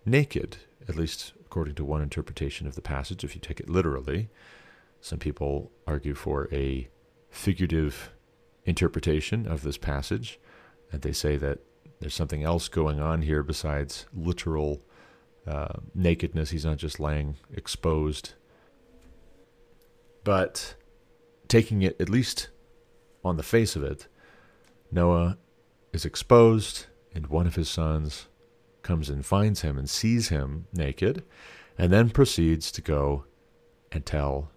naked, 0.05 0.57
at 0.87 0.95
least 0.95 1.33
according 1.43 1.73
to 1.73 1.83
one 1.83 2.03
interpretation 2.03 2.67
of 2.67 2.75
the 2.75 2.81
passage, 2.83 3.23
if 3.23 3.33
you 3.33 3.41
take 3.41 3.59
it 3.59 3.71
literally. 3.71 4.29
Some 5.01 5.17
people 5.17 5.71
argue 5.87 6.13
for 6.13 6.47
a 6.51 6.89
figurative 7.31 8.11
interpretation 8.65 9.47
of 9.47 9.63
this 9.63 9.79
passage, 9.79 10.39
and 10.91 11.01
they 11.01 11.11
say 11.11 11.37
that 11.37 11.57
there's 11.99 12.13
something 12.13 12.43
else 12.43 12.67
going 12.67 12.99
on 12.99 13.23
here 13.23 13.41
besides 13.41 14.05
literal 14.13 14.83
uh, 15.47 15.79
nakedness. 15.95 16.51
He's 16.51 16.65
not 16.65 16.77
just 16.77 16.99
laying 16.99 17.37
exposed. 17.51 18.33
But 20.23 20.75
taking 21.47 21.81
it 21.81 21.99
at 21.99 22.09
least 22.09 22.49
on 23.27 23.37
the 23.37 23.43
face 23.43 23.75
of 23.75 23.83
it, 23.83 24.07
Noah 24.91 25.37
is 25.93 26.05
exposed, 26.05 26.85
and 27.13 27.27
one 27.27 27.47
of 27.47 27.55
his 27.55 27.69
sons 27.69 28.27
comes 28.81 29.09
and 29.09 29.25
finds 29.25 29.61
him 29.61 29.77
and 29.77 29.89
sees 29.89 30.29
him 30.29 30.67
naked, 30.73 31.23
and 31.77 31.91
then 31.91 32.09
proceeds 32.09 32.71
to 32.71 32.81
go 32.81 33.25
and 33.91 34.05
tell 34.05 34.49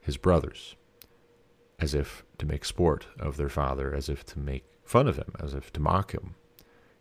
his 0.00 0.16
brothers, 0.16 0.76
as 1.78 1.94
if 1.94 2.24
to 2.38 2.46
make 2.46 2.64
sport 2.64 3.06
of 3.18 3.36
their 3.36 3.48
father, 3.48 3.94
as 3.94 4.08
if 4.08 4.24
to 4.26 4.38
make 4.38 4.64
fun 4.84 5.06
of 5.06 5.16
him, 5.16 5.34
as 5.38 5.54
if 5.54 5.72
to 5.72 5.80
mock 5.80 6.12
him. 6.12 6.34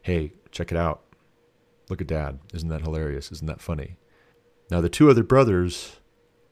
Hey, 0.02 0.34
check 0.52 0.72
it 0.72 0.78
out. 0.78 1.04
Look 1.90 2.02
at 2.02 2.08
dad. 2.08 2.40
Isn't 2.54 2.70
that 2.70 2.82
hilarious? 2.82 3.32
Isn't 3.32 3.48
that 3.48 3.62
funny? 3.62 3.98
Now, 4.70 4.80
the 4.82 4.90
two 4.90 5.10
other 5.10 5.24
brothers, 5.24 6.00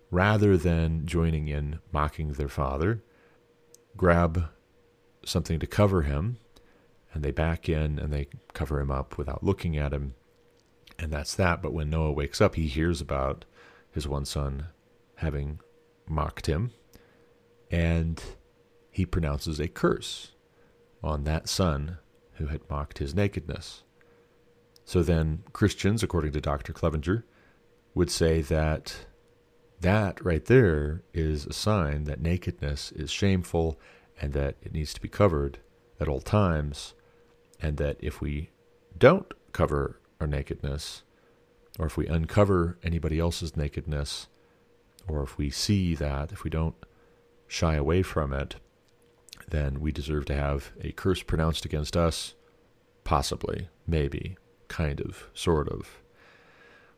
rather 0.10 0.58
than 0.58 1.06
joining 1.06 1.48
in 1.48 1.80
mocking 1.92 2.34
their 2.34 2.48
father, 2.48 3.04
grab 3.98 4.50
something 5.26 5.60
to 5.60 5.68
cover 5.68 6.04
him, 6.04 6.38
and 7.14 7.24
they 7.24 7.32
back 7.32 7.68
in 7.68 8.00
and 8.00 8.14
they 8.14 8.28
cover 8.54 8.80
him 8.80 8.92
up 8.92 9.18
without 9.18 9.44
looking 9.44 9.78
at 9.78 9.94
him. 9.94 10.14
And 11.00 11.12
that's 11.12 11.36
that. 11.36 11.62
But 11.62 11.74
when 11.74 11.90
Noah 11.90 12.12
wakes 12.12 12.42
up, 12.42 12.56
he 12.56 12.68
hears 12.68 13.02
about 13.02 13.46
his 13.92 14.08
one 14.08 14.26
son 14.26 14.68
having 15.16 15.60
mocked 16.08 16.46
him, 16.46 16.72
and 17.72 18.22
he 18.92 19.06
pronounces 19.06 19.60
a 19.60 19.68
curse 19.68 20.32
on 21.04 21.24
that 21.24 21.50
son 21.50 21.98
who 22.34 22.48
had 22.48 22.70
mocked 22.70 23.00
his 23.00 23.14
nakedness. 23.16 23.84
So 24.86 25.04
then, 25.04 25.44
Christians, 25.54 26.02
according 26.02 26.32
to 26.32 26.42
Dr. 26.42 26.72
Clevenger, 26.72 27.26
would 27.94 28.10
say 28.10 28.42
that 28.44 29.07
that 29.82 30.24
right 30.24 30.44
there 30.46 31.04
is 31.14 31.46
a 31.46 31.54
sign 31.54 32.06
that 32.06 32.22
nakedness 32.22 32.92
is 32.94 33.12
shameful 33.12 33.80
and 34.20 34.34
that 34.34 34.56
it 34.62 34.74
needs 34.74 34.94
to 34.94 35.02
be 35.02 35.08
covered 35.08 35.60
at 36.00 36.08
all 36.08 36.22
times, 36.22 36.94
and 37.62 37.78
that 37.78 37.98
if 38.00 38.22
we 38.22 38.50
don't 38.98 39.34
cover 39.52 40.00
our 40.20 40.28
nakedness, 40.28 41.04
or 41.80 41.86
if 41.86 41.98
we 41.98 42.08
uncover 42.08 42.78
anybody 42.84 43.20
else's 43.20 43.56
nakedness, 43.56 44.28
or 45.08 45.24
if 45.24 45.38
we 45.38 45.50
see 45.50 45.96
that, 45.96 46.32
if 46.32 46.44
we 46.44 46.50
don't 46.50 46.76
shy 47.48 47.76
away 47.76 48.02
from 48.02 48.34
it, 48.34 48.56
then 49.48 49.80
we 49.80 49.92
deserve 49.92 50.26
to 50.26 50.36
have 50.36 50.72
a 50.82 50.92
curse 50.92 51.24
pronounced 51.24 51.66
against 51.66 51.96
us, 51.96 52.34
possibly, 53.04 53.70
maybe, 53.86 54.38
kind 54.68 55.00
of, 55.00 55.30
sort 55.34 55.70
of. 55.70 56.02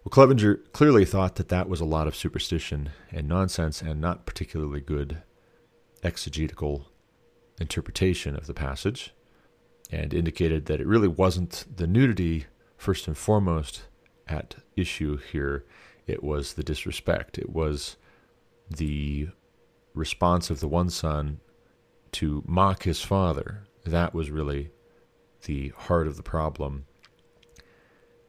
Well, 0.10 0.26
Clevenger 0.26 0.56
clearly 0.74 1.06
thought 1.06 1.36
that 1.36 1.50
that 1.50 1.70
was 1.70 1.82
a 1.82 1.86
lot 1.86 2.08
of 2.08 2.16
superstition 2.16 2.90
and 3.12 3.28
nonsense 3.28 3.80
and 3.80 4.02
not 4.02 4.26
particularly 4.26 4.82
good 4.82 5.22
exegetical 6.02 6.88
interpretation 7.62 8.36
of 8.36 8.48
the 8.48 8.56
passage, 8.56 9.14
and 9.92 10.12
indicated 10.12 10.66
that 10.66 10.82
it 10.82 10.88
really 10.88 11.08
wasn't 11.08 11.64
the 11.78 11.86
nudity, 11.86 12.48
first 12.76 13.06
and 13.06 13.20
foremost, 13.20 13.84
at 14.28 14.56
issue 14.76 15.18
here. 15.18 15.64
It 16.08 16.24
was 16.24 16.54
the 16.54 16.64
disrespect. 16.64 17.38
It 17.38 17.52
was 17.52 17.96
the 18.68 19.30
response 19.94 20.50
of 20.50 20.60
the 20.60 20.68
one 20.68 20.90
son 20.90 21.40
to 22.14 22.44
mock 22.48 22.82
his 22.82 23.04
father. 23.04 23.68
That 23.86 24.16
was 24.16 24.32
really 24.32 24.72
the 25.46 25.72
heart 25.78 26.08
of 26.08 26.18
the 26.18 26.24
problem. 26.24 26.88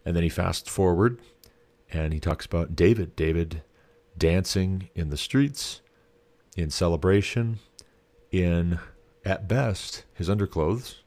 And 0.05 0.15
then 0.15 0.25
he 0.25 0.29
fast 0.29 0.69
forward 0.69 1.21
and 1.93 2.13
he 2.13 2.21
talks 2.21 2.47
about 2.47 2.77
David. 2.77 3.17
David 3.17 3.63
dancing 4.17 4.91
in 4.95 5.11
the 5.11 5.17
streets, 5.17 5.81
in 6.57 6.71
celebration, 6.71 7.59
in, 8.31 8.79
at 9.25 9.49
best, 9.49 10.05
his 10.15 10.29
underclothes, 10.29 11.03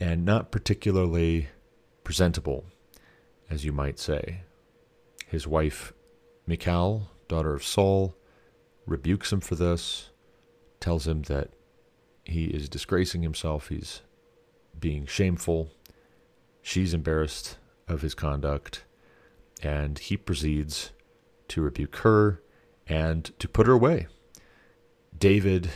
and 0.00 0.24
not 0.24 0.50
particularly 0.50 1.48
presentable, 2.04 2.64
as 3.50 3.64
you 3.64 3.72
might 3.72 3.98
say. 3.98 4.42
His 5.26 5.46
wife, 5.46 5.92
Michal, 6.46 7.10
daughter 7.28 7.54
of 7.54 7.64
Saul, 7.64 8.14
rebukes 8.86 9.32
him 9.32 9.40
for 9.40 9.56
this, 9.56 10.10
tells 10.80 11.06
him 11.06 11.22
that 11.22 11.50
he 12.24 12.46
is 12.46 12.68
disgracing 12.68 13.22
himself, 13.22 13.68
he's 13.68 14.02
being 14.78 15.06
shameful, 15.06 15.70
she's 16.62 16.94
embarrassed 16.94 17.58
of 17.88 18.02
his 18.02 18.14
conduct, 18.14 18.84
and 19.62 19.98
he 19.98 20.16
proceeds 20.16 20.92
to 21.48 21.62
rebuke 21.62 21.96
her 21.96 22.42
and 22.86 23.32
to 23.38 23.48
put 23.48 23.66
her 23.66 23.72
away. 23.72 24.06
David 25.16 25.70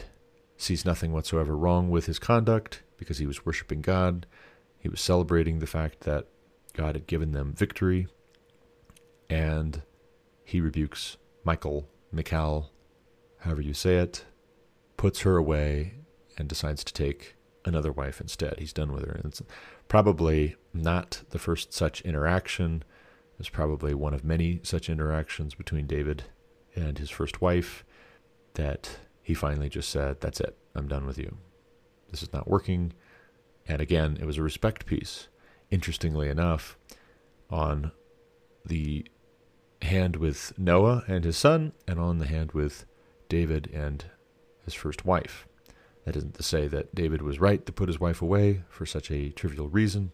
sees 0.56 0.84
nothing 0.84 1.12
whatsoever 1.12 1.56
wrong 1.56 1.90
with 1.90 2.06
his 2.06 2.18
conduct 2.18 2.82
because 2.96 3.18
he 3.18 3.26
was 3.26 3.46
worshiping 3.46 3.80
God. 3.80 4.26
He 4.78 4.88
was 4.88 5.00
celebrating 5.00 5.58
the 5.58 5.66
fact 5.66 6.00
that 6.00 6.26
God 6.74 6.94
had 6.94 7.06
given 7.06 7.32
them 7.32 7.52
victory. 7.52 8.06
And 9.28 9.82
he 10.44 10.60
rebukes 10.60 11.16
Michael, 11.44 11.88
Michal, 12.12 12.70
however 13.38 13.62
you 13.62 13.72
say 13.72 13.96
it, 13.96 14.24
puts 14.96 15.20
her 15.20 15.36
away, 15.36 15.94
and 16.36 16.48
decides 16.48 16.84
to 16.84 16.92
take 16.92 17.36
another 17.64 17.92
wife 17.92 18.20
instead. 18.20 18.58
He's 18.58 18.72
done 18.72 18.92
with 18.92 19.04
her. 19.04 19.12
And 19.12 19.26
it's 19.26 19.42
probably 19.88 20.56
not 20.74 21.22
the 21.30 21.38
first 21.38 21.72
such 21.72 22.00
interaction. 22.02 22.82
It's 23.40 23.48
probably 23.48 23.94
one 23.94 24.12
of 24.12 24.22
many 24.22 24.60
such 24.62 24.90
interactions 24.90 25.54
between 25.54 25.86
David 25.86 26.24
and 26.76 26.98
his 26.98 27.08
first 27.08 27.40
wife 27.40 27.86
that 28.52 28.98
he 29.22 29.32
finally 29.32 29.70
just 29.70 29.88
said, 29.88 30.20
That's 30.20 30.40
it. 30.40 30.58
I'm 30.74 30.88
done 30.88 31.06
with 31.06 31.16
you. 31.16 31.38
This 32.10 32.22
is 32.22 32.34
not 32.34 32.46
working. 32.46 32.92
And 33.66 33.80
again, 33.80 34.18
it 34.20 34.26
was 34.26 34.36
a 34.36 34.42
respect 34.42 34.84
piece. 34.84 35.28
Interestingly 35.70 36.28
enough, 36.28 36.76
on 37.48 37.92
the 38.62 39.06
hand 39.80 40.16
with 40.16 40.52
Noah 40.58 41.04
and 41.08 41.24
his 41.24 41.38
son, 41.38 41.72
and 41.88 41.98
on 41.98 42.18
the 42.18 42.26
hand 42.26 42.52
with 42.52 42.84
David 43.30 43.70
and 43.72 44.04
his 44.66 44.74
first 44.74 45.06
wife. 45.06 45.46
That 46.04 46.16
isn't 46.16 46.34
to 46.34 46.42
say 46.42 46.68
that 46.68 46.94
David 46.94 47.22
was 47.22 47.40
right 47.40 47.64
to 47.64 47.72
put 47.72 47.88
his 47.88 47.98
wife 47.98 48.20
away 48.20 48.64
for 48.68 48.84
such 48.84 49.10
a 49.10 49.30
trivial 49.30 49.68
reason, 49.68 50.12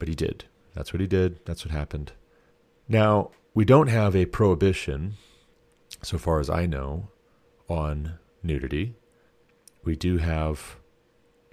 but 0.00 0.08
he 0.08 0.16
did. 0.16 0.46
That's 0.74 0.92
what 0.92 1.00
he 1.00 1.06
did. 1.06 1.38
That's 1.44 1.64
what 1.64 1.72
happened. 1.72 2.12
Now, 2.88 3.30
we 3.54 3.64
don't 3.64 3.86
have 3.86 4.14
a 4.14 4.26
prohibition, 4.26 5.14
so 6.02 6.18
far 6.18 6.38
as 6.38 6.50
I 6.50 6.66
know, 6.66 7.08
on 7.68 8.18
nudity. 8.42 8.96
We 9.84 9.96
do 9.96 10.18
have 10.18 10.76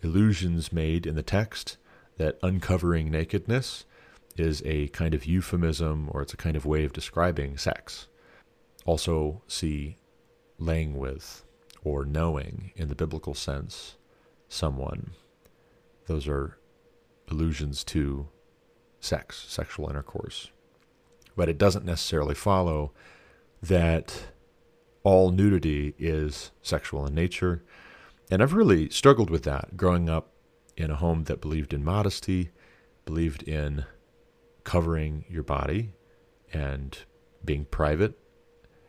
illusions 0.04 0.74
made 0.74 1.06
in 1.06 1.15
the 1.15 1.24
text 1.24 1.78
that 2.17 2.38
uncovering 2.44 3.10
nakedness 3.10 3.86
is 4.36 4.62
a 4.65 4.88
kind 4.89 5.13
of 5.13 5.26
euphemism 5.26 6.10
or 6.12 6.22
it's 6.22 6.34
a 6.34 6.38
kind 6.38 6.56
of 6.56 6.65
way 6.65 6.84
of 6.84 6.94
describing 6.94 7.58
sex. 7.58 8.08
Also, 8.86 9.41
see 9.48 9.98
laying 10.58 10.98
with 10.98 11.46
or 11.84 12.04
knowing 12.04 12.72
in 12.76 12.89
the 12.89 12.96
biblical 12.96 13.34
sense 13.34 13.96
someone. 14.50 15.12
Those 16.08 16.28
are 16.28 16.58
allusions 17.30 17.84
to 17.86 18.28
sex, 19.00 19.46
sexual 19.48 19.89
intercourse. 19.89 20.52
But 21.36 21.50
it 21.50 21.58
doesn't 21.58 21.86
necessarily 21.86 22.36
follow 22.36 22.91
that 23.62 24.28
all 25.04 25.32
nudity 25.32 25.96
is 25.98 26.52
sexual 26.62 27.06
in 27.06 27.15
nature. 27.15 27.63
And 28.30 28.41
I've 28.41 28.54
really 28.54 28.89
struggled 28.89 29.30
with 29.30 29.44
that 29.44 29.76
growing 29.78 30.10
up 30.10 30.32
in 30.78 30.91
a 30.91 30.96
home 30.96 31.26
that 31.26 31.41
believed 31.41 31.74
in 31.74 31.84
modesty, 31.84 32.52
believed 33.06 33.44
in 33.44 33.86
covering 34.63 35.26
your 35.30 35.44
body 35.44 35.94
and 36.54 36.98
being 37.44 37.65
private 37.65 38.17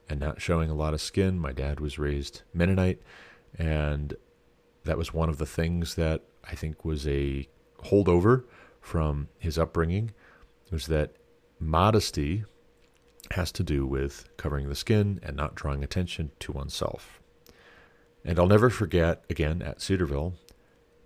and 0.09 0.21
not 0.21 0.41
showing 0.41 0.71
a 0.71 0.75
lot 0.75 0.95
of 0.95 1.01
skin. 1.01 1.39
My 1.39 1.53
dad 1.53 1.81
was 1.81 1.99
raised 1.99 2.43
Mennonite, 2.53 3.01
and 3.59 4.15
that 4.85 4.99
was 4.99 5.15
one 5.15 5.29
of 5.29 5.39
the 5.39 5.47
things 5.47 5.95
that 5.95 6.23
I 6.45 6.55
think 6.55 6.85
was 6.85 7.07
a 7.07 7.49
holdover 7.85 8.45
from 8.81 9.29
his 9.39 9.59
upbringing 9.59 10.13
was 10.71 10.87
that 10.87 11.17
modesty 11.63 12.45
has 13.33 13.53
to 13.53 13.63
do 13.63 13.87
with 13.87 14.29
covering 14.37 14.69
the 14.69 14.75
skin 14.75 15.21
and 15.23 15.37
not 15.37 15.55
drawing 15.55 15.83
attention 15.83 16.33
to 16.41 16.53
oneself. 16.53 17.21
And 18.25 18.39
I'll 18.39 18.47
never 18.47 18.71
forget, 18.71 19.25
again, 19.31 19.63
at 19.63 19.81
Cedarville, 19.81 20.35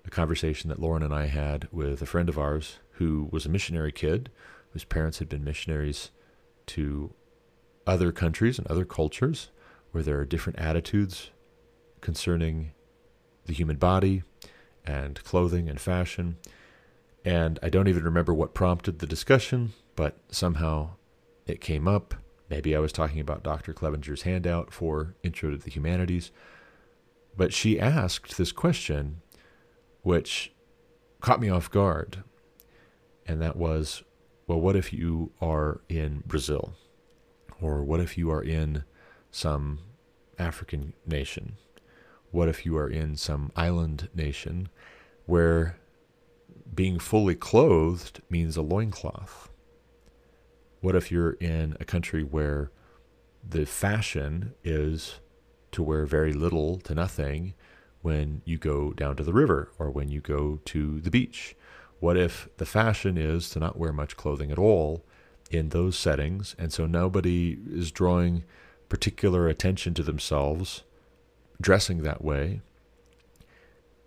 a 0.05 0.11
conversation 0.11 0.69
that 0.69 0.81
Lauren 0.81 1.03
and 1.03 1.15
I 1.15 1.27
had 1.27 1.69
with 1.73 2.03
a 2.03 2.07
friend 2.07 2.29
of 2.29 2.39
ours 2.39 2.79
who 2.93 3.29
was 3.31 3.47
a 3.47 3.51
missionary 3.51 3.93
kid, 3.93 4.31
whose 4.71 4.85
parents 4.85 5.19
had 5.19 5.29
been 5.29 5.45
missionaries 5.45 6.11
to 6.67 7.13
other 7.87 8.13
countries 8.13 8.59
and 8.59 8.67
other 8.67 8.85
cultures 8.85 9.51
where 9.93 10.03
there 10.03 10.19
are 10.19 10.25
different 10.25 10.59
attitudes 10.59 11.31
concerning 12.01 12.73
the 13.47 13.53
human 13.53 13.77
body 13.77 14.23
and 14.85 15.23
clothing 15.25 15.69
and 15.69 15.81
fashion. 15.81 16.37
And 17.25 17.59
I 17.63 17.69
don't 17.69 17.89
even 17.89 18.05
remember 18.05 18.35
what 18.35 18.55
prompted 18.55 18.99
the 18.99 19.07
discussion, 19.07 19.73
but 19.97 20.19
somehow 20.31 20.91
it 21.47 21.61
came 21.61 21.89
up. 21.89 22.15
Maybe 22.49 22.77
I 22.77 22.79
was 22.79 22.93
talking 22.93 23.21
about 23.21 23.43
Dr. 23.43 23.73
Clevenger's 23.73 24.23
handout 24.23 24.73
for 24.73 25.17
Intro 25.23 25.51
to 25.51 25.57
the 25.57 25.71
Humanities. 25.71 26.31
But 27.37 27.53
she 27.53 27.81
asked 27.81 28.37
this 28.37 28.53
question, 28.53 29.21
which 30.03 30.53
caught 31.21 31.41
me 31.41 31.49
off 31.49 31.71
guard. 31.71 32.23
And 33.27 33.43
that 33.43 33.57
was, 33.57 34.05
well, 34.47 34.61
what 34.61 34.77
if 34.77 34.93
you 34.93 35.33
are 35.41 35.81
in 35.89 36.23
Brazil? 36.25 36.75
Or 37.61 37.83
what 37.83 38.01
if 38.01 38.17
you 38.17 38.31
are 38.31 38.43
in 38.43 38.85
some 39.31 39.81
African 40.39 40.93
nation? 41.05 41.57
What 42.31 42.49
if 42.49 42.65
you 42.65 42.77
are 42.77 42.89
in 42.89 43.17
some 43.17 43.51
island 43.57 44.09
nation 44.15 44.69
where 45.25 45.79
being 46.75 46.99
fully 46.99 47.35
clothed 47.35 48.21
means 48.31 48.57
a 48.57 48.63
loincloth? 48.63 49.49
What 50.81 50.95
if 50.95 51.11
you're 51.11 51.33
in 51.33 51.77
a 51.81 51.85
country 51.85 52.23
where 52.23 52.71
the 53.49 53.65
fashion 53.65 54.55
is 54.65 55.21
to 55.73 55.83
wear 55.83 56.07
very 56.07 56.33
little 56.33 56.79
to 56.81 56.95
nothing 56.95 57.55
when 58.03 58.43
you 58.45 58.59
go 58.59 58.93
down 58.93 59.17
to 59.17 59.23
the 59.23 59.33
river 59.33 59.73
or 59.79 59.91
when 59.91 60.09
you 60.09 60.21
go 60.21 60.61
to 60.67 61.01
the 61.01 61.11
beach? 61.11 61.57
What 61.99 62.17
if 62.17 62.49
the 62.59 62.67
fashion 62.67 63.17
is 63.17 63.49
to 63.51 63.59
not 63.59 63.79
wear 63.79 63.93
much 63.93 64.17
clothing 64.17 64.51
at 64.51 64.59
all 64.59 65.05
in 65.51 65.71
those 65.71 65.97
settings, 65.97 66.55
and 66.59 66.73
so 66.73 66.87
nobody 66.87 67.59
is 67.71 67.91
drawing 67.91 68.45
particular 68.89 69.49
attention 69.49 69.95
to 69.95 70.03
themselves 70.03 70.83
dressing 71.61 72.03
that 72.03 72.23
way. 72.23 72.61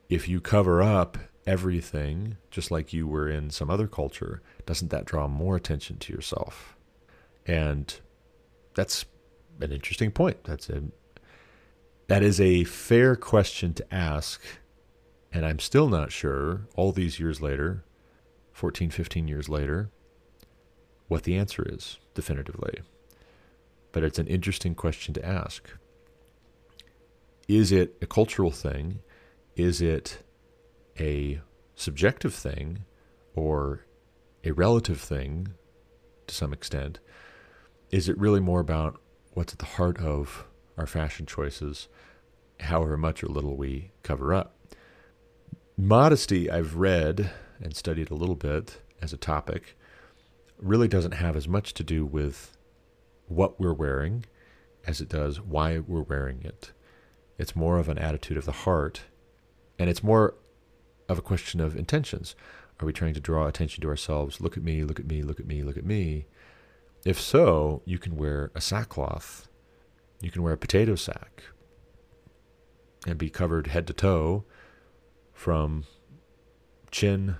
If 0.07 0.27
you 0.27 0.41
cover 0.41 0.81
up 0.81 1.17
everything, 1.45 2.37
just 2.51 2.71
like 2.71 2.93
you 2.93 3.07
were 3.07 3.29
in 3.29 3.49
some 3.49 3.69
other 3.69 3.87
culture, 3.87 4.41
doesn't 4.65 4.89
that 4.91 5.05
draw 5.05 5.27
more 5.27 5.55
attention 5.55 5.97
to 5.97 6.13
yourself? 6.13 6.75
And 7.45 7.99
that's 8.75 9.05
an 9.59 9.71
interesting 9.71 10.11
point. 10.11 10.43
That's 10.43 10.69
a 10.69 10.83
that 12.07 12.23
is 12.23 12.41
a 12.41 12.63
fair 12.63 13.15
question 13.15 13.75
to 13.75 13.93
ask, 13.93 14.41
and 15.31 15.45
I'm 15.45 15.59
still 15.59 15.87
not 15.87 16.11
sure 16.11 16.61
all 16.75 16.91
these 16.91 17.19
years 17.19 17.39
later, 17.39 17.83
14, 18.51 18.89
15 18.89 19.27
years 19.27 19.47
later, 19.47 19.91
what 21.07 21.23
the 21.23 21.35
answer 21.35 21.63
is 21.69 21.99
definitively. 22.15 22.81
But 23.91 24.03
it's 24.03 24.17
an 24.17 24.25
interesting 24.25 24.73
question 24.73 25.13
to 25.15 25.25
ask. 25.25 25.69
Is 27.47 27.71
it 27.71 27.95
a 28.01 28.07
cultural 28.07 28.51
thing? 28.51 28.99
Is 29.55 29.81
it 29.81 30.23
a 30.99 31.41
subjective 31.75 32.33
thing 32.33 32.85
or 33.35 33.85
a 34.43 34.51
relative 34.51 34.99
thing 34.99 35.49
to 36.27 36.35
some 36.35 36.53
extent? 36.53 36.99
Is 37.91 38.07
it 38.09 38.17
really 38.17 38.39
more 38.39 38.59
about 38.59 38.99
what's 39.33 39.53
at 39.53 39.59
the 39.59 39.65
heart 39.65 39.99
of 39.99 40.45
our 40.77 40.85
fashion 40.85 41.25
choices, 41.25 41.87
however 42.59 42.97
much 42.97 43.23
or 43.23 43.27
little 43.27 43.57
we 43.57 43.91
cover 44.03 44.33
up? 44.33 44.55
Modesty, 45.77 46.51
I've 46.51 46.75
read 46.75 47.31
and 47.61 47.75
studied 47.75 48.11
a 48.11 48.15
little 48.15 48.35
bit 48.35 48.81
as 49.01 49.13
a 49.13 49.17
topic, 49.17 49.77
really 50.57 50.87
doesn't 50.87 51.13
have 51.13 51.35
as 51.35 51.47
much 51.47 51.73
to 51.75 51.83
do 51.83 52.05
with 52.05 52.57
what 53.27 53.59
we're 53.59 53.73
wearing 53.73 54.25
as 54.85 55.01
it 55.01 55.09
does 55.09 55.39
why 55.39 55.79
we're 55.79 56.01
wearing 56.01 56.41
it. 56.43 56.71
It's 57.37 57.55
more 57.55 57.77
of 57.77 57.89
an 57.89 57.97
attitude 57.97 58.37
of 58.37 58.45
the 58.45 58.51
heart, 58.51 59.01
and 59.77 59.89
it's 59.89 60.03
more 60.03 60.35
of 61.09 61.17
a 61.17 61.23
question 61.23 61.59
of 61.59 61.75
intentions. 61.75 62.35
Are 62.79 62.85
we 62.85 62.93
trying 62.93 63.15
to 63.15 63.19
draw 63.19 63.47
attention 63.47 63.81
to 63.81 63.89
ourselves? 63.89 64.39
Look 64.39 64.55
at 64.55 64.63
me, 64.63 64.83
look 64.83 64.99
at 64.99 65.07
me, 65.07 65.21
look 65.21 65.39
at 65.39 65.47
me, 65.47 65.63
look 65.63 65.75
at 65.75 65.85
me. 65.85 66.27
If 67.05 67.19
so, 67.19 67.81
you 67.85 67.97
can 67.97 68.15
wear 68.15 68.51
a 68.55 68.61
sackcloth, 68.61 69.49
you 70.21 70.31
can 70.31 70.43
wear 70.43 70.53
a 70.53 70.57
potato 70.57 70.95
sack, 70.95 71.43
and 73.05 73.17
be 73.17 73.29
covered 73.29 73.67
head 73.67 73.87
to 73.87 73.93
toe 73.93 74.45
from 75.33 75.85
chin 76.91 77.37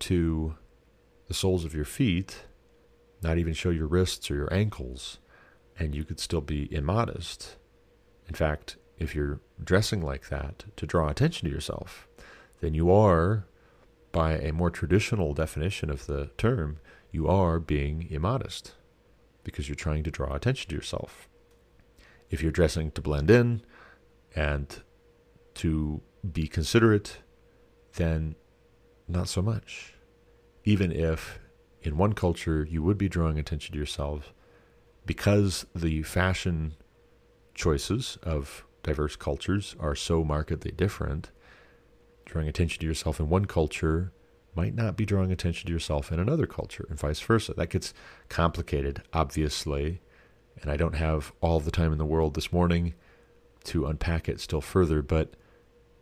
to 0.00 0.56
the 1.28 1.34
soles 1.34 1.64
of 1.64 1.74
your 1.74 1.84
feet, 1.84 2.44
not 3.22 3.38
even 3.38 3.54
show 3.54 3.70
your 3.70 3.86
wrists 3.86 4.30
or 4.30 4.34
your 4.34 4.52
ankles, 4.52 5.18
and 5.78 5.94
you 5.94 6.04
could 6.04 6.20
still 6.20 6.42
be 6.42 6.72
immodest. 6.72 7.56
In 8.28 8.34
fact, 8.34 8.76
if 8.98 9.14
you're 9.14 9.40
dressing 9.62 10.02
like 10.02 10.28
that 10.28 10.64
to 10.76 10.86
draw 10.86 11.08
attention 11.08 11.48
to 11.48 11.54
yourself, 11.54 12.06
then 12.64 12.72
you 12.74 12.90
are, 12.90 13.46
by 14.10 14.38
a 14.38 14.52
more 14.52 14.70
traditional 14.70 15.34
definition 15.34 15.90
of 15.90 16.06
the 16.06 16.30
term, 16.38 16.78
you 17.10 17.28
are 17.28 17.60
being 17.60 18.08
immodest 18.10 18.72
because 19.42 19.68
you're 19.68 19.76
trying 19.76 20.02
to 20.02 20.10
draw 20.10 20.34
attention 20.34 20.70
to 20.70 20.74
yourself. 20.74 21.28
If 22.30 22.42
you're 22.42 22.50
dressing 22.50 22.90
to 22.92 23.02
blend 23.02 23.30
in 23.30 23.62
and 24.34 24.82
to 25.56 26.00
be 26.32 26.48
considerate, 26.48 27.18
then 27.96 28.34
not 29.06 29.28
so 29.28 29.42
much. 29.42 29.92
Even 30.64 30.90
if 30.90 31.38
in 31.82 31.98
one 31.98 32.14
culture 32.14 32.66
you 32.68 32.82
would 32.82 32.96
be 32.96 33.10
drawing 33.10 33.38
attention 33.38 33.74
to 33.74 33.78
yourself 33.78 34.32
because 35.04 35.66
the 35.74 36.02
fashion 36.02 36.76
choices 37.54 38.16
of 38.22 38.64
diverse 38.82 39.16
cultures 39.16 39.76
are 39.78 39.94
so 39.94 40.24
markedly 40.24 40.72
different, 40.72 41.30
drawing 42.24 42.48
attention 42.48 42.80
to 42.80 42.86
yourself 42.86 43.20
in 43.20 43.28
one 43.28 43.44
culture 43.44 44.12
might 44.54 44.74
not 44.74 44.96
be 44.96 45.04
drawing 45.04 45.32
attention 45.32 45.66
to 45.66 45.72
yourself 45.72 46.12
in 46.12 46.20
another 46.20 46.46
culture, 46.46 46.86
and 46.88 46.98
vice 46.98 47.20
versa. 47.20 47.54
That 47.54 47.70
gets 47.70 47.92
complicated, 48.28 49.02
obviously, 49.12 50.00
and 50.60 50.70
I 50.70 50.76
don't 50.76 50.94
have 50.94 51.32
all 51.40 51.60
the 51.60 51.70
time 51.70 51.92
in 51.92 51.98
the 51.98 52.04
world 52.04 52.34
this 52.34 52.52
morning 52.52 52.94
to 53.64 53.86
unpack 53.86 54.28
it 54.28 54.40
still 54.40 54.60
further, 54.60 55.02
but 55.02 55.34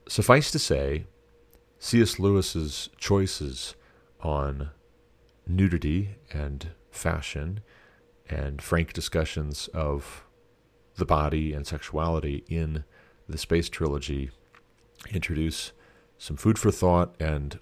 suffice 0.08 0.50
to 0.50 0.58
say, 0.58 1.06
C.S. 1.78 2.18
Lewis's 2.18 2.90
choices 2.98 3.74
on 4.20 4.70
nudity 5.46 6.16
and 6.32 6.68
fashion 6.90 7.60
and 8.28 8.62
frank 8.62 8.92
discussions 8.92 9.68
of 9.68 10.24
the 10.96 11.04
body 11.04 11.52
and 11.52 11.66
sexuality 11.66 12.44
in 12.48 12.84
the 13.28 13.38
Space 13.38 13.68
Trilogy 13.68 14.30
introduce 15.10 15.72
some 16.22 16.36
food 16.36 16.56
for 16.56 16.70
thought 16.70 17.16
and 17.18 17.58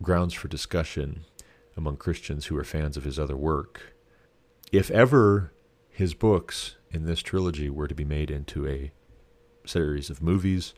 grounds 0.00 0.32
for 0.32 0.46
discussion 0.46 1.24
among 1.76 1.96
Christians 1.96 2.46
who 2.46 2.56
are 2.56 2.62
fans 2.62 2.96
of 2.96 3.02
his 3.02 3.18
other 3.18 3.36
work. 3.36 3.96
If 4.70 4.92
ever 4.92 5.52
his 5.88 6.14
books 6.14 6.76
in 6.92 7.04
this 7.04 7.18
trilogy 7.18 7.68
were 7.68 7.88
to 7.88 7.94
be 7.96 8.04
made 8.04 8.30
into 8.30 8.64
a 8.68 8.92
series 9.66 10.08
of 10.08 10.22
movies 10.22 10.72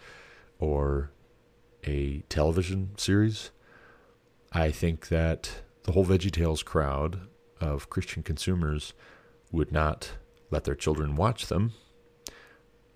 or 0.59 1.11
a 1.87 2.20
television 2.31 2.96
series, 2.96 3.51
I 4.51 4.70
think 4.70 5.09
that 5.09 5.61
the 5.83 5.92
whole 5.92 6.07
VeggieTales 6.07 6.64
crowd 6.64 7.29
of 7.61 7.90
Christian 7.90 8.22
consumers 8.22 8.94
would 9.51 9.70
not 9.70 10.12
let 10.51 10.64
their 10.64 10.75
children 10.75 11.16
watch 11.16 11.48
them. 11.48 11.72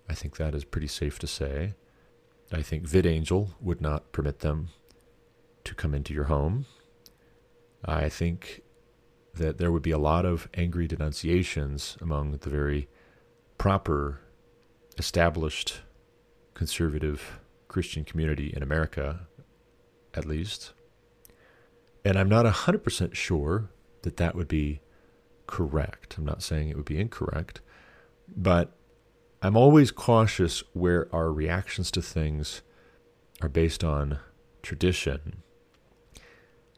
I 0.09 0.15
think 0.15 0.37
that 0.37 0.55
is 0.55 0.65
pretty 0.65 0.87
safe 0.87 1.19
to 1.19 1.27
say. 1.27 1.75
I 2.51 2.61
think 2.61 2.87
VidAngel 2.87 3.49
would 3.59 3.81
not 3.81 4.11
permit 4.11 4.39
them 4.39 4.69
to 5.65 5.75
come 5.75 5.93
into 5.93 6.13
your 6.13 6.25
home. 6.25 6.65
I 7.83 8.09
think 8.09 8.61
that 9.33 9.57
there 9.57 9.71
would 9.71 9.81
be 9.81 9.91
a 9.91 9.97
lot 9.97 10.25
of 10.25 10.47
angry 10.53 10.87
denunciations 10.87 11.97
among 12.01 12.31
the 12.31 12.49
very 12.49 12.87
proper, 13.57 14.21
established, 14.97 15.81
conservative 16.53 17.39
Christian 17.67 18.03
community 18.03 18.51
in 18.55 18.63
America, 18.63 19.27
at 20.13 20.25
least. 20.25 20.73
And 22.05 22.17
I'm 22.17 22.29
not 22.29 22.45
100% 22.45 23.13
sure 23.13 23.69
that 24.03 24.17
that 24.17 24.35
would 24.35 24.47
be 24.47 24.81
correct. 25.47 26.17
I'm 26.17 26.25
not 26.25 26.41
saying 26.41 26.69
it 26.69 26.77
would 26.77 26.85
be 26.85 26.99
incorrect, 26.99 27.61
but 28.35 28.76
I'm 29.39 29.55
always 29.55 29.91
cautious 29.91 30.63
where 30.73 31.13
our 31.13 31.31
reactions 31.31 31.91
to 31.91 32.01
things 32.01 32.63
are 33.39 33.49
based 33.49 33.83
on 33.83 34.17
tradition. 34.63 35.43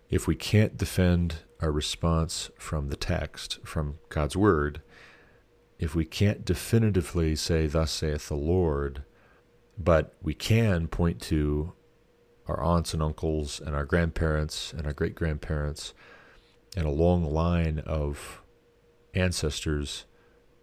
If 0.09 0.27
we 0.27 0.35
can't 0.35 0.75
defend 0.75 1.35
our 1.61 1.71
response 1.71 2.51
from 2.57 2.89
the 2.89 2.97
text, 2.97 3.59
from 3.63 3.99
God's 4.09 4.35
Word, 4.35 4.81
if 5.77 5.95
we 5.95 6.03
can't 6.03 6.43
definitively 6.43 7.33
say, 7.37 7.65
Thus 7.65 7.91
saith 7.91 8.27
the 8.27 8.35
Lord, 8.35 9.03
but 9.77 10.13
we 10.21 10.33
can 10.33 10.89
point 10.89 11.21
to 11.23 11.71
our 12.45 12.61
aunts 12.61 12.93
and 12.93 13.01
uncles 13.01 13.61
and 13.61 13.73
our 13.73 13.85
grandparents 13.85 14.73
and 14.73 14.85
our 14.85 14.91
great 14.91 15.15
grandparents 15.15 15.93
and 16.75 16.85
a 16.85 16.91
long 16.91 17.23
line 17.23 17.79
of 17.85 18.41
ancestors 19.13 20.03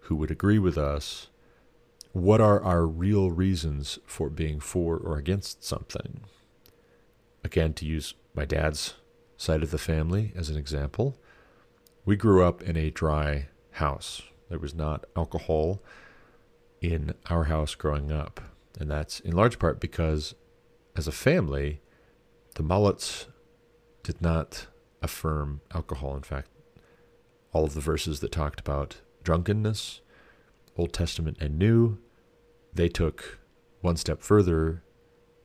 who 0.01 0.17
would 0.17 0.31
agree 0.31 0.59
with 0.59 0.77
us 0.77 1.29
what 2.17 2.41
are 2.41 2.63
our 2.63 2.87
real 2.87 3.31
reasons 3.31 3.99
for 4.07 4.31
being 4.31 4.59
for 4.59 4.97
or 4.97 5.19
against 5.19 5.63
something? 5.63 6.21
Again, 7.45 7.75
to 7.75 7.85
use 7.85 8.15
my 8.35 8.47
dad's 8.47 8.95
side 9.37 9.63
of 9.63 9.71
the 9.71 9.77
family 9.77 10.33
as 10.35 10.49
an 10.49 10.57
example, 10.57 11.19
we 12.07 12.17
grew 12.17 12.43
up 12.43 12.63
in 12.63 12.75
a 12.75 12.91
dry 12.91 13.49
house. 13.73 14.23
There 14.49 14.59
was 14.59 14.75
not 14.75 15.05
alcohol 15.15 15.83
in 16.81 17.13
our 17.29 17.45
house 17.45 17.75
growing 17.75 18.11
up. 18.11 18.41
And 18.81 18.91
that's 18.91 19.21
in 19.21 19.37
large 19.37 19.59
part 19.59 19.79
because, 19.79 20.35
as 20.97 21.07
a 21.07 21.13
family, 21.13 21.83
the 22.55 22.63
Mullets 22.63 23.27
did 24.03 24.23
not 24.23 24.69
affirm 25.03 25.61
alcohol. 25.75 26.17
In 26.17 26.23
fact, 26.23 26.49
all 27.53 27.65
of 27.65 27.75
the 27.75 27.81
verses 27.81 28.21
that 28.21 28.33
talked 28.33 28.59
about 28.59 29.03
drunkenness, 29.23 30.01
Old 30.79 30.95
Testament 30.95 31.37
and 31.41 31.59
New, 31.59 31.99
they 32.77 32.89
took 32.89 33.39
one 33.81 33.97
step 33.97 34.21
further 34.21 34.83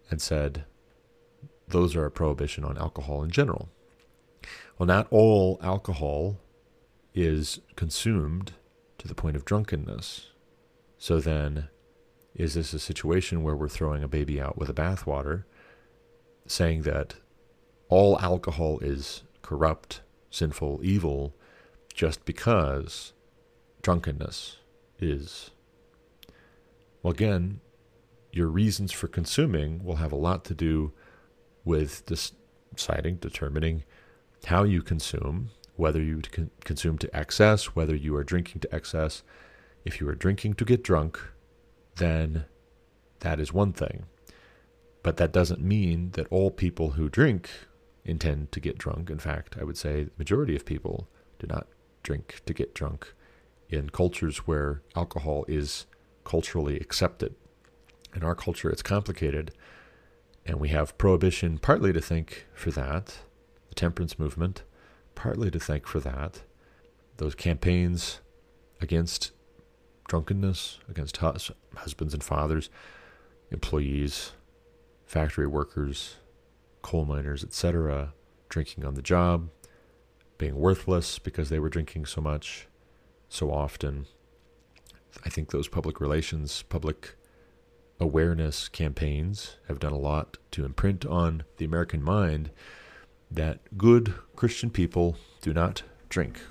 and 0.09 0.21
said 0.21 0.65
those 1.67 1.95
are 1.95 2.05
a 2.05 2.11
prohibition 2.11 2.63
on 2.63 2.77
alcohol 2.77 3.23
in 3.23 3.31
general. 3.31 3.69
Well, 4.77 4.87
not 4.87 5.07
all 5.09 5.59
alcohol 5.61 6.39
is 7.13 7.59
consumed 7.75 8.53
to 8.97 9.07
the 9.07 9.15
point 9.15 9.35
of 9.35 9.45
drunkenness. 9.45 10.27
So 10.97 11.19
then, 11.19 11.69
is 12.35 12.53
this 12.53 12.73
a 12.73 12.79
situation 12.79 13.43
where 13.43 13.55
we're 13.55 13.69
throwing 13.69 14.03
a 14.03 14.07
baby 14.07 14.39
out 14.39 14.57
with 14.57 14.67
the 14.67 14.73
bathwater, 14.73 15.43
saying 16.45 16.83
that 16.83 17.15
all 17.89 18.19
alcohol 18.19 18.79
is 18.79 19.23
corrupt, 19.41 20.01
sinful, 20.29 20.79
evil, 20.83 21.35
just 21.93 22.23
because 22.25 23.13
drunkenness 23.81 24.57
is 24.99 25.51
well, 27.01 27.11
again, 27.11 27.61
your 28.31 28.47
reasons 28.47 28.91
for 28.91 29.07
consuming 29.07 29.83
will 29.83 29.97
have 29.97 30.11
a 30.11 30.17
lot 30.17 30.45
to 30.45 30.53
do 30.53 30.93
with 31.65 32.05
deciding, 32.05 33.17
determining 33.17 33.83
how 34.45 34.63
you 34.63 34.81
consume, 34.81 35.49
whether 35.75 36.01
you 36.01 36.21
consume 36.63 36.97
to 36.97 37.15
excess, 37.15 37.75
whether 37.75 37.95
you 37.95 38.15
are 38.15 38.23
drinking 38.23 38.61
to 38.61 38.73
excess, 38.75 39.23
If 39.83 39.99
you 39.99 40.07
are 40.09 40.15
drinking 40.15 40.55
to 40.55 40.65
get 40.65 40.83
drunk, 40.83 41.19
then 41.95 42.45
that 43.21 43.39
is 43.39 43.53
one 43.53 43.73
thing. 43.73 44.05
But 45.03 45.17
that 45.17 45.31
doesn't 45.31 45.61
mean 45.61 46.11
that 46.11 46.27
all 46.29 46.51
people 46.51 46.91
who 46.91 47.09
drink 47.09 47.49
intend 48.05 48.51
to 48.51 48.59
get 48.59 48.77
drunk. 48.77 49.09
In 49.09 49.19
fact, 49.19 49.57
I 49.59 49.63
would 49.63 49.77
say 49.77 50.03
the 50.03 50.11
majority 50.17 50.55
of 50.55 50.65
people 50.65 51.07
do 51.39 51.47
not 51.47 51.67
drink 52.03 52.41
to 52.45 52.53
get 52.53 52.75
drunk 52.75 53.13
in 53.69 53.89
cultures 53.89 54.39
where 54.47 54.81
alcohol 54.95 55.45
is 55.47 55.85
culturally 56.23 56.77
accepted. 56.77 57.36
In 58.15 58.23
our 58.23 58.36
culture, 58.36 58.69
it's 58.69 58.81
complicated, 58.81 59.51
and 60.45 60.60
we 60.60 60.69
have 60.69 60.97
prohibition 60.97 61.57
partly 61.57 61.93
to 61.93 62.01
thank 62.01 62.47
for 62.53 62.71
that, 62.71 63.19
the 63.69 63.75
temperance 63.75 64.19
movement, 64.19 64.63
partly 65.15 65.49
to 65.51 65.60
thank 65.60 65.88
for 65.88 65.99
that, 65.99 66.41
those 67.17 67.36
campaigns 67.36 68.19
against 68.81 69.31
drunkenness, 70.07 70.79
against 70.89 71.17
hus- 71.17 71.51
husbands 71.75 72.13
and 72.13 72.23
fathers, 72.23 72.69
employees, 73.51 74.34
factory 75.05 75.47
workers, 75.47 76.17
coal 76.81 77.05
miners, 77.05 77.43
etc., 77.43 78.13
drinking 78.49 78.84
on 78.84 78.95
the 78.95 79.01
job, 79.01 79.49
being 80.38 80.55
worthless 80.55 81.19
because 81.19 81.49
they 81.49 81.60
were 81.60 81.69
drinking 81.69 82.05
so 82.05 82.19
much, 82.19 82.67
so 83.29 83.51
often. 83.51 84.07
I 85.26 85.30
think 85.30 85.52
those 85.52 85.67
public 85.67 86.00
relations, 86.00 86.63
public 86.63 87.15
awareness 88.00 88.67
campaigns 88.67 89.58
have 89.67 89.80
done 89.80 89.93
a 89.93 89.97
lot 89.97 90.38
to 90.52 90.65
imprint 90.65 91.06
on 91.06 91.43
the 91.58 91.65
American 91.65 92.02
mind 92.02 92.50
that 93.30 93.78
good 93.78 94.13
Christian 94.36 94.69
people 94.69 95.17
do 95.41 95.54
not 95.54 95.84
drink. 96.10 96.41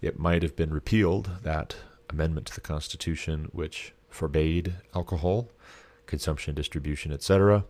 It 0.00 0.18
might 0.18 0.42
have 0.42 0.56
been 0.56 0.72
repealed, 0.72 1.30
that 1.42 1.76
amendment 2.08 2.46
to 2.48 2.54
the 2.54 2.60
Constitution 2.60 3.48
which 3.52 3.92
forbade 4.08 4.74
alcohol, 4.94 5.50
consumption, 6.06 6.54
distribution, 6.54 7.12
etc. 7.12 7.64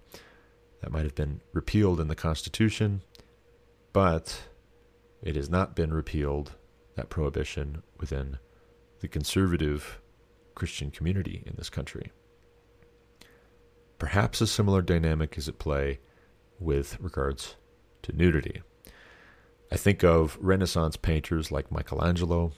That 0.81 0.93
might 0.93 1.05
have 1.05 1.15
been 1.15 1.41
repealed 1.53 2.01
in 2.01 2.09
the 2.09 2.15
Constitution, 2.15 3.03
but 3.93 4.45
it 5.23 5.37
has 5.37 5.51
not 5.51 5.77
been 5.77 5.93
repealed, 5.93 6.53
that 6.95 7.11
prohibition, 7.11 7.83
within 7.99 8.39
the 9.01 9.09
conservative 9.09 10.01
Christian 10.55 10.91
community 10.91 11.43
in 11.47 11.55
this 11.57 11.71
country. 11.71 12.13
Perhaps 13.99 14.41
a 14.41 14.47
similar 14.47 14.83
dynamic 14.83 15.37
is 15.37 15.49
at 15.49 15.59
play 15.59 16.01
with 16.59 16.99
regards 17.01 17.57
to 18.03 18.17
nudity. 18.17 18.63
I 19.73 19.77
think 19.77 20.03
of 20.03 20.39
Renaissance 20.41 20.97
painters 20.97 21.53
like 21.53 21.71
Michelangelo, 21.71 22.53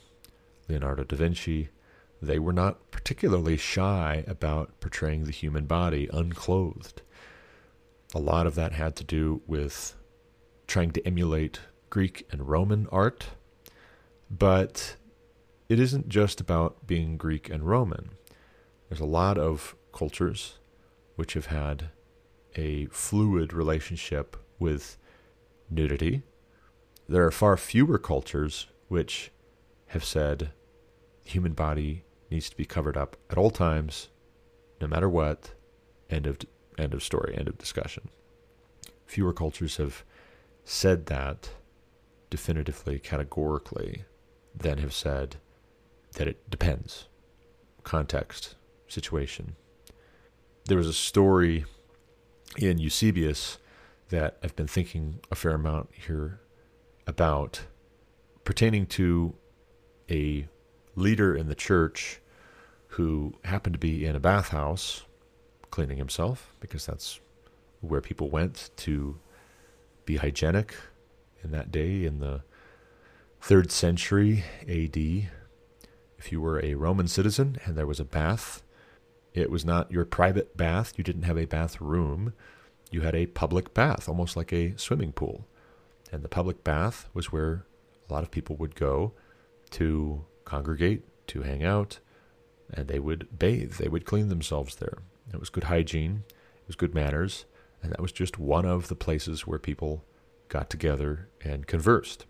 Leonardo 0.68 1.04
da 1.04 1.16
Vinci. 1.16 1.68
They 2.20 2.38
were 2.38 2.52
not 2.52 2.90
particularly 2.90 3.56
shy 3.56 4.24
about 4.26 4.80
portraying 4.80 5.24
the 5.24 5.32
human 5.32 5.66
body 5.66 6.08
unclothed. 6.12 7.02
A 8.14 8.18
lot 8.18 8.46
of 8.46 8.54
that 8.54 8.72
had 8.72 8.94
to 8.96 9.04
do 9.04 9.42
with 9.46 9.96
trying 10.66 10.92
to 10.92 11.06
emulate 11.06 11.60
Greek 11.90 12.26
and 12.30 12.48
Roman 12.48 12.86
art, 12.90 13.26
but 14.30 14.96
it 15.68 15.80
isn't 15.80 16.08
just 16.08 16.40
about 16.40 16.86
being 16.86 17.16
Greek 17.16 17.48
and 17.48 17.64
Roman. 17.64 18.10
There's 18.88 19.00
a 19.00 19.06
lot 19.06 19.38
of 19.38 19.74
cultures 19.92 20.58
which 21.16 21.34
have 21.34 21.46
had 21.46 21.90
a 22.56 22.86
fluid 22.86 23.52
relationship 23.52 24.36
with 24.58 24.98
nudity. 25.70 26.22
There 27.08 27.24
are 27.24 27.30
far 27.30 27.56
fewer 27.56 27.98
cultures 27.98 28.66
which 28.88 29.30
have 29.86 30.04
said 30.04 30.52
the 31.24 31.30
human 31.30 31.52
body 31.52 32.04
needs 32.30 32.50
to 32.50 32.56
be 32.56 32.64
covered 32.64 32.96
up 32.96 33.16
at 33.30 33.38
all 33.38 33.50
times, 33.50 34.08
no 34.80 34.86
matter 34.86 35.08
what. 35.08 35.52
End 36.10 36.26
of 36.26 36.38
end 36.78 36.92
of 36.92 37.02
story. 37.02 37.34
End 37.36 37.48
of 37.48 37.58
discussion. 37.58 38.08
Fewer 39.06 39.32
cultures 39.32 39.76
have 39.76 40.04
said 40.64 41.06
that 41.06 41.50
definitively, 42.30 42.98
categorically, 42.98 44.04
than 44.54 44.78
have 44.78 44.92
said 44.92 45.36
that 46.14 46.28
it 46.28 46.50
depends, 46.50 47.06
context, 47.82 48.54
situation. 48.88 49.56
There 50.66 50.76
was 50.76 50.88
a 50.88 50.92
story 50.92 51.64
in 52.58 52.78
Eusebius 52.78 53.58
that 54.10 54.36
I've 54.42 54.54
been 54.54 54.66
thinking 54.66 55.20
a 55.30 55.34
fair 55.34 55.52
amount 55.52 55.90
here 55.92 56.40
about 57.06 57.62
pertaining 58.44 58.86
to 58.86 59.34
a 60.10 60.46
leader 60.94 61.34
in 61.34 61.48
the 61.48 61.54
church 61.54 62.20
who 62.88 63.34
happened 63.44 63.72
to 63.72 63.78
be 63.78 64.04
in 64.04 64.14
a 64.14 64.20
bathhouse 64.20 65.02
cleaning 65.70 65.96
himself 65.96 66.54
because 66.60 66.84
that's 66.84 67.20
where 67.80 68.02
people 68.02 68.28
went 68.28 68.70
to 68.76 69.18
be 70.04 70.16
hygienic 70.16 70.74
in 71.42 71.50
that 71.52 71.72
day 71.72 72.04
in 72.04 72.20
the 72.20 72.42
third 73.40 73.72
century 73.72 74.44
AD. 74.68 75.30
If 76.22 76.32
you 76.32 76.40
were 76.40 76.64
a 76.64 76.74
Roman 76.74 77.08
citizen 77.08 77.58
and 77.64 77.76
there 77.76 77.86
was 77.86 78.00
a 78.00 78.04
bath, 78.04 78.62
it 79.34 79.50
was 79.50 79.64
not 79.64 79.90
your 79.90 80.04
private 80.04 80.56
bath. 80.56 80.94
You 80.96 81.04
didn't 81.04 81.24
have 81.24 81.36
a 81.36 81.46
bathroom 81.46 82.32
you 82.92 83.00
had 83.00 83.14
a 83.14 83.26
public 83.26 83.74
bath, 83.74 84.08
almost 84.08 84.36
like 84.36 84.52
a 84.52 84.76
swimming 84.76 85.12
pool. 85.12 85.46
And 86.12 86.22
the 86.22 86.28
public 86.28 86.62
bath 86.62 87.08
was 87.14 87.32
where 87.32 87.64
a 88.08 88.12
lot 88.12 88.22
of 88.22 88.30
people 88.30 88.54
would 88.56 88.74
go 88.74 89.14
to 89.70 90.26
congregate, 90.44 91.02
to 91.28 91.42
hang 91.42 91.64
out, 91.64 91.98
and 92.72 92.86
they 92.86 92.98
would 92.98 93.38
bathe. 93.38 93.74
They 93.74 93.88
would 93.88 94.04
clean 94.04 94.28
themselves 94.28 94.76
there. 94.76 94.98
It 95.32 95.40
was 95.40 95.48
good 95.48 95.64
hygiene, 95.64 96.24
it 96.28 96.66
was 96.66 96.76
good 96.76 96.94
manners, 96.94 97.46
and 97.82 97.90
that 97.90 98.02
was 98.02 98.12
just 98.12 98.38
one 98.38 98.66
of 98.66 98.88
the 98.88 98.94
places 98.94 99.46
where 99.46 99.58
people 99.58 100.04
got 100.48 100.68
together 100.68 101.30
and 101.42 101.66
conversed. 101.66 102.26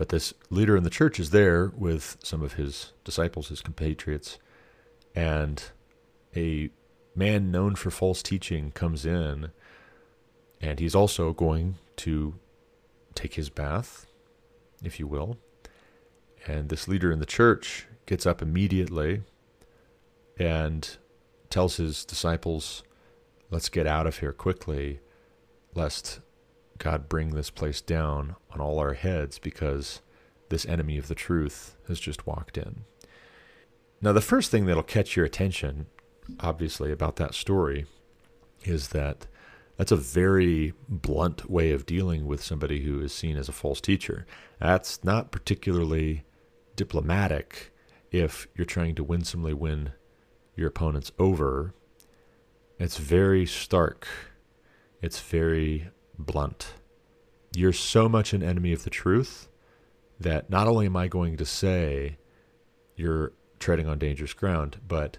But 0.00 0.08
this 0.08 0.32
leader 0.48 0.78
in 0.78 0.82
the 0.82 0.88
church 0.88 1.20
is 1.20 1.28
there 1.28 1.72
with 1.76 2.16
some 2.24 2.40
of 2.40 2.54
his 2.54 2.94
disciples, 3.04 3.48
his 3.48 3.60
compatriots, 3.60 4.38
and 5.14 5.62
a 6.34 6.70
man 7.14 7.50
known 7.50 7.74
for 7.74 7.90
false 7.90 8.22
teaching 8.22 8.70
comes 8.70 9.04
in, 9.04 9.50
and 10.58 10.80
he's 10.80 10.94
also 10.94 11.34
going 11.34 11.74
to 11.96 12.36
take 13.14 13.34
his 13.34 13.50
bath, 13.50 14.06
if 14.82 14.98
you 14.98 15.06
will. 15.06 15.36
And 16.46 16.70
this 16.70 16.88
leader 16.88 17.12
in 17.12 17.18
the 17.18 17.26
church 17.26 17.86
gets 18.06 18.24
up 18.24 18.40
immediately 18.40 19.20
and 20.38 20.96
tells 21.50 21.76
his 21.76 22.06
disciples, 22.06 22.82
Let's 23.50 23.68
get 23.68 23.86
out 23.86 24.06
of 24.06 24.20
here 24.20 24.32
quickly, 24.32 25.00
lest 25.74 26.20
God 26.80 27.08
bring 27.08 27.30
this 27.30 27.50
place 27.50 27.80
down 27.80 28.34
on 28.50 28.60
all 28.60 28.80
our 28.80 28.94
heads 28.94 29.38
because 29.38 30.02
this 30.48 30.66
enemy 30.66 30.98
of 30.98 31.06
the 31.06 31.14
truth 31.14 31.76
has 31.86 32.00
just 32.00 32.26
walked 32.26 32.58
in. 32.58 32.82
Now, 34.02 34.12
the 34.12 34.20
first 34.20 34.50
thing 34.50 34.66
that'll 34.66 34.82
catch 34.82 35.14
your 35.14 35.24
attention 35.24 35.86
obviously, 36.38 36.92
about 36.92 37.16
that 37.16 37.34
story 37.34 37.86
is 38.64 38.88
that 38.88 39.26
that's 39.76 39.92
a 39.92 39.96
very 39.96 40.74
blunt 40.88 41.50
way 41.50 41.72
of 41.72 41.86
dealing 41.86 42.26
with 42.26 42.42
somebody 42.42 42.82
who 42.82 43.00
is 43.00 43.12
seen 43.12 43.36
as 43.36 43.48
a 43.48 43.52
false 43.52 43.80
teacher. 43.80 44.26
That's 44.60 45.02
not 45.02 45.30
particularly 45.32 46.24
diplomatic 46.76 47.72
if 48.10 48.46
you're 48.54 48.66
trying 48.66 48.94
to 48.96 49.04
winsomely 49.04 49.54
win 49.54 49.92
your 50.54 50.68
opponents 50.68 51.12
over. 51.18 51.74
It's 52.78 52.98
very 52.98 53.46
stark. 53.46 54.06
It's 55.00 55.20
very 55.20 55.88
blunt. 56.20 56.74
You're 57.54 57.72
so 57.72 58.08
much 58.08 58.32
an 58.32 58.42
enemy 58.42 58.72
of 58.72 58.84
the 58.84 58.90
truth 58.90 59.48
that 60.18 60.50
not 60.50 60.66
only 60.66 60.86
am 60.86 60.96
I 60.96 61.08
going 61.08 61.36
to 61.36 61.46
say 61.46 62.18
you're 62.96 63.32
treading 63.58 63.88
on 63.88 63.98
dangerous 63.98 64.32
ground, 64.32 64.80
but 64.86 65.18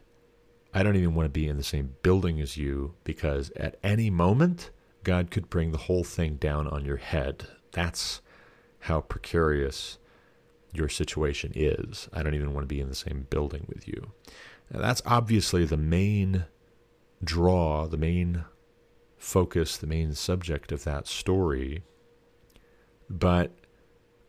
I 0.73 0.83
don't 0.83 0.95
even 0.95 1.15
want 1.15 1.25
to 1.25 1.29
be 1.29 1.47
in 1.47 1.57
the 1.57 1.63
same 1.63 1.95
building 2.01 2.39
as 2.39 2.57
you 2.57 2.95
because 3.03 3.51
at 3.55 3.77
any 3.83 4.09
moment, 4.09 4.69
God 5.03 5.31
could 5.31 5.49
bring 5.49 5.71
the 5.71 5.77
whole 5.77 6.03
thing 6.03 6.35
down 6.35 6.67
on 6.67 6.85
your 6.85 6.97
head. 6.97 7.47
That's 7.71 8.21
how 8.81 9.01
precarious 9.01 9.97
your 10.73 10.89
situation 10.89 11.51
is. 11.55 12.07
I 12.13 12.23
don't 12.23 12.35
even 12.35 12.53
want 12.53 12.63
to 12.63 12.73
be 12.73 12.79
in 12.79 12.89
the 12.89 12.95
same 12.95 13.27
building 13.29 13.65
with 13.67 13.87
you. 13.87 14.11
Now, 14.71 14.79
that's 14.81 15.01
obviously 15.05 15.65
the 15.65 15.77
main 15.77 16.45
draw, 17.23 17.87
the 17.87 17.97
main 17.97 18.45
focus, 19.21 19.77
the 19.77 19.87
main 19.87 20.13
subject 20.13 20.71
of 20.71 20.83
that 20.83 21.07
story. 21.07 21.83
But 23.09 23.51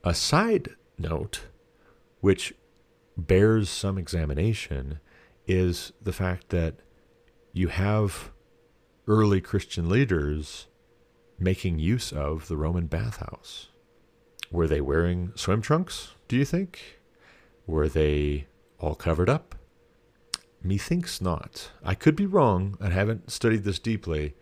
a 0.04 0.14
side 0.14 0.70
note, 0.98 1.46
which 2.20 2.54
bears 3.16 3.70
some 3.70 3.98
examination, 3.98 5.00
is 5.46 5.92
the 6.00 6.12
fact 6.12 6.50
that 6.50 6.76
you 7.52 7.68
have 7.68 8.30
early 9.08 9.40
Christian 9.40 9.88
leaders 9.88 10.66
making 11.38 11.78
use 11.78 12.12
of 12.12 12.48
the 12.48 12.56
Roman 12.56 12.86
bathhouse. 12.86 13.68
Were 14.50 14.68
they 14.68 14.80
wearing 14.80 15.32
swim 15.34 15.62
trunks, 15.62 16.10
do 16.28 16.36
you 16.36 16.44
think? 16.44 17.00
Were 17.66 17.88
they 17.88 18.46
all 18.78 18.94
covered 18.94 19.30
up? 19.30 19.54
Methinks 20.62 21.20
not. 21.20 21.70
I 21.82 21.94
could 21.94 22.14
be 22.14 22.26
wrong. 22.26 22.76
I 22.80 22.90
haven't 22.90 23.32
studied 23.32 23.64
this 23.64 23.78
deeply, 23.78 24.34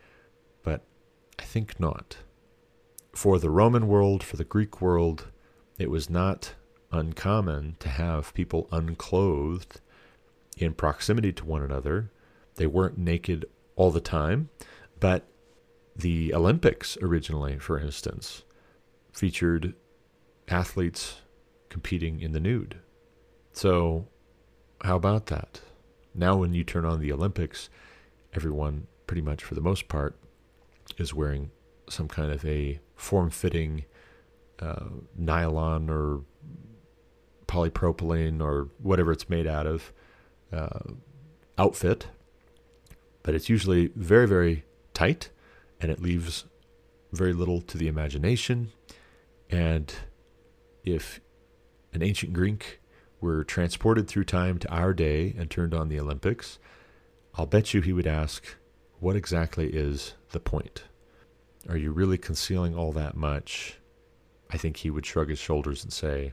I 1.40 1.44
think 1.44 1.80
not. 1.80 2.18
For 3.14 3.38
the 3.38 3.48
Roman 3.48 3.88
world, 3.88 4.22
for 4.22 4.36
the 4.36 4.44
Greek 4.44 4.82
world, 4.82 5.28
it 5.78 5.90
was 5.90 6.10
not 6.10 6.52
uncommon 6.92 7.76
to 7.80 7.88
have 7.88 8.34
people 8.34 8.68
unclothed 8.70 9.80
in 10.58 10.74
proximity 10.74 11.32
to 11.32 11.44
one 11.46 11.62
another. 11.62 12.10
They 12.56 12.66
weren't 12.66 12.98
naked 12.98 13.46
all 13.74 13.90
the 13.90 14.02
time, 14.02 14.50
but 15.00 15.26
the 15.96 16.34
Olympics 16.34 16.98
originally, 17.00 17.58
for 17.58 17.78
instance, 17.80 18.42
featured 19.10 19.74
athletes 20.46 21.22
competing 21.70 22.20
in 22.20 22.32
the 22.32 22.40
nude. 22.40 22.76
So, 23.54 24.08
how 24.82 24.96
about 24.96 25.26
that? 25.26 25.62
Now, 26.14 26.36
when 26.36 26.52
you 26.52 26.64
turn 26.64 26.84
on 26.84 27.00
the 27.00 27.12
Olympics, 27.12 27.70
everyone, 28.34 28.88
pretty 29.06 29.22
much 29.22 29.42
for 29.42 29.54
the 29.54 29.62
most 29.62 29.88
part, 29.88 30.16
is 31.00 31.14
wearing 31.14 31.50
some 31.88 32.08
kind 32.08 32.30
of 32.30 32.44
a 32.44 32.80
form 32.94 33.30
fitting 33.30 33.84
uh, 34.60 34.86
nylon 35.16 35.88
or 35.88 36.22
polypropylene 37.46 38.40
or 38.40 38.68
whatever 38.78 39.10
it's 39.10 39.28
made 39.28 39.46
out 39.46 39.66
of 39.66 39.92
uh, 40.52 40.80
outfit. 41.58 42.06
But 43.22 43.34
it's 43.34 43.48
usually 43.48 43.90
very, 43.96 44.26
very 44.26 44.64
tight 44.94 45.30
and 45.80 45.90
it 45.90 46.00
leaves 46.00 46.44
very 47.12 47.32
little 47.32 47.60
to 47.62 47.76
the 47.76 47.88
imagination. 47.88 48.72
And 49.50 49.92
if 50.84 51.20
an 51.92 52.02
ancient 52.02 52.32
Greek 52.32 52.80
were 53.20 53.44
transported 53.44 54.08
through 54.08 54.24
time 54.24 54.58
to 54.58 54.70
our 54.72 54.94
day 54.94 55.34
and 55.36 55.50
turned 55.50 55.74
on 55.74 55.88
the 55.88 55.98
Olympics, 55.98 56.58
I'll 57.34 57.46
bet 57.46 57.74
you 57.74 57.80
he 57.80 57.92
would 57.92 58.06
ask, 58.06 58.44
What 58.98 59.16
exactly 59.16 59.68
is 59.68 60.14
the 60.30 60.40
point? 60.40 60.84
Are 61.68 61.76
you 61.76 61.92
really 61.92 62.18
concealing 62.18 62.74
all 62.74 62.92
that 62.92 63.16
much? 63.16 63.78
I 64.50 64.56
think 64.56 64.78
he 64.78 64.90
would 64.90 65.06
shrug 65.06 65.28
his 65.28 65.38
shoulders 65.38 65.84
and 65.84 65.92
say, 65.92 66.32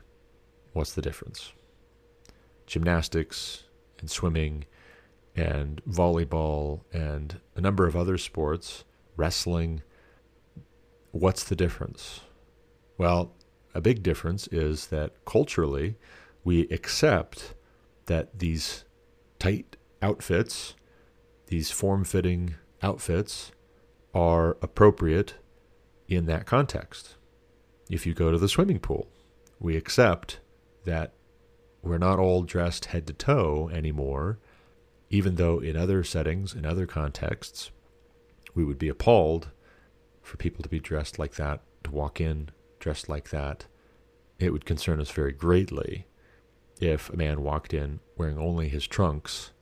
What's 0.72 0.92
the 0.92 1.02
difference? 1.02 1.52
Gymnastics 2.66 3.64
and 4.00 4.10
swimming 4.10 4.64
and 5.34 5.82
volleyball 5.84 6.82
and 6.92 7.40
a 7.54 7.60
number 7.60 7.86
of 7.86 7.96
other 7.96 8.18
sports, 8.18 8.84
wrestling. 9.16 9.82
What's 11.12 11.44
the 11.44 11.56
difference? 11.56 12.20
Well, 12.96 13.34
a 13.74 13.80
big 13.80 14.02
difference 14.02 14.48
is 14.48 14.88
that 14.88 15.24
culturally, 15.24 15.96
we 16.44 16.62
accept 16.68 17.54
that 18.06 18.38
these 18.38 18.84
tight 19.38 19.76
outfits, 20.02 20.74
these 21.46 21.70
form 21.70 22.04
fitting 22.04 22.54
outfits, 22.82 23.52
are 24.18 24.56
appropriate 24.60 25.34
in 26.08 26.26
that 26.26 26.44
context. 26.44 27.14
If 27.88 28.04
you 28.04 28.14
go 28.14 28.32
to 28.32 28.38
the 28.38 28.48
swimming 28.48 28.80
pool, 28.80 29.06
we 29.60 29.76
accept 29.76 30.40
that 30.84 31.12
we're 31.82 31.98
not 31.98 32.18
all 32.18 32.42
dressed 32.42 32.86
head 32.86 33.06
to 33.06 33.12
toe 33.12 33.70
anymore, 33.72 34.40
even 35.08 35.36
though 35.36 35.60
in 35.60 35.76
other 35.76 36.02
settings, 36.02 36.52
in 36.52 36.66
other 36.66 36.84
contexts, 36.84 37.70
we 38.54 38.64
would 38.64 38.78
be 38.78 38.88
appalled 38.88 39.50
for 40.20 40.36
people 40.36 40.64
to 40.64 40.68
be 40.68 40.80
dressed 40.80 41.20
like 41.20 41.36
that, 41.36 41.60
to 41.84 41.92
walk 41.92 42.20
in 42.20 42.50
dressed 42.80 43.08
like 43.08 43.30
that. 43.30 43.66
It 44.40 44.50
would 44.50 44.64
concern 44.64 45.00
us 45.00 45.10
very 45.12 45.32
greatly 45.32 46.08
if 46.80 47.08
a 47.08 47.16
man 47.16 47.42
walked 47.42 47.72
in 47.72 48.00
wearing 48.16 48.38
only 48.38 48.68
his 48.68 48.88
trunks 48.88 49.52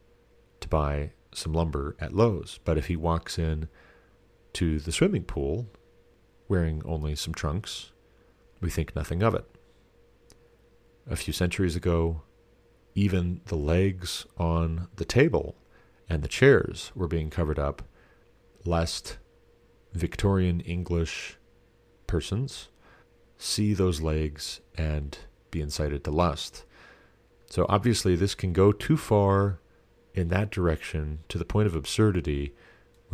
to 0.60 0.68
buy 0.68 1.12
some 1.34 1.52
lumber 1.52 1.94
at 2.00 2.14
Lowe's. 2.14 2.58
But 2.64 2.78
if 2.78 2.86
he 2.86 2.96
walks 2.96 3.38
in 3.38 3.68
to 4.56 4.78
the 4.78 4.90
swimming 4.90 5.22
pool 5.22 5.66
wearing 6.48 6.80
only 6.86 7.14
some 7.14 7.34
trunks, 7.34 7.92
we 8.62 8.70
think 8.70 8.96
nothing 8.96 9.22
of 9.22 9.34
it. 9.34 9.44
A 11.06 11.14
few 11.14 11.34
centuries 11.34 11.76
ago, 11.76 12.22
even 12.94 13.42
the 13.46 13.54
legs 13.54 14.24
on 14.38 14.88
the 14.96 15.04
table 15.04 15.56
and 16.08 16.22
the 16.22 16.28
chairs 16.28 16.90
were 16.94 17.06
being 17.06 17.28
covered 17.28 17.58
up, 17.58 17.82
lest 18.64 19.18
Victorian 19.92 20.60
English 20.60 21.36
persons 22.06 22.68
see 23.36 23.74
those 23.74 24.00
legs 24.00 24.62
and 24.74 25.18
be 25.50 25.60
incited 25.60 26.02
to 26.04 26.10
lust. 26.10 26.64
So 27.50 27.66
obviously, 27.68 28.16
this 28.16 28.34
can 28.34 28.54
go 28.54 28.72
too 28.72 28.96
far 28.96 29.60
in 30.14 30.28
that 30.28 30.50
direction 30.50 31.18
to 31.28 31.36
the 31.36 31.44
point 31.44 31.66
of 31.66 31.76
absurdity 31.76 32.54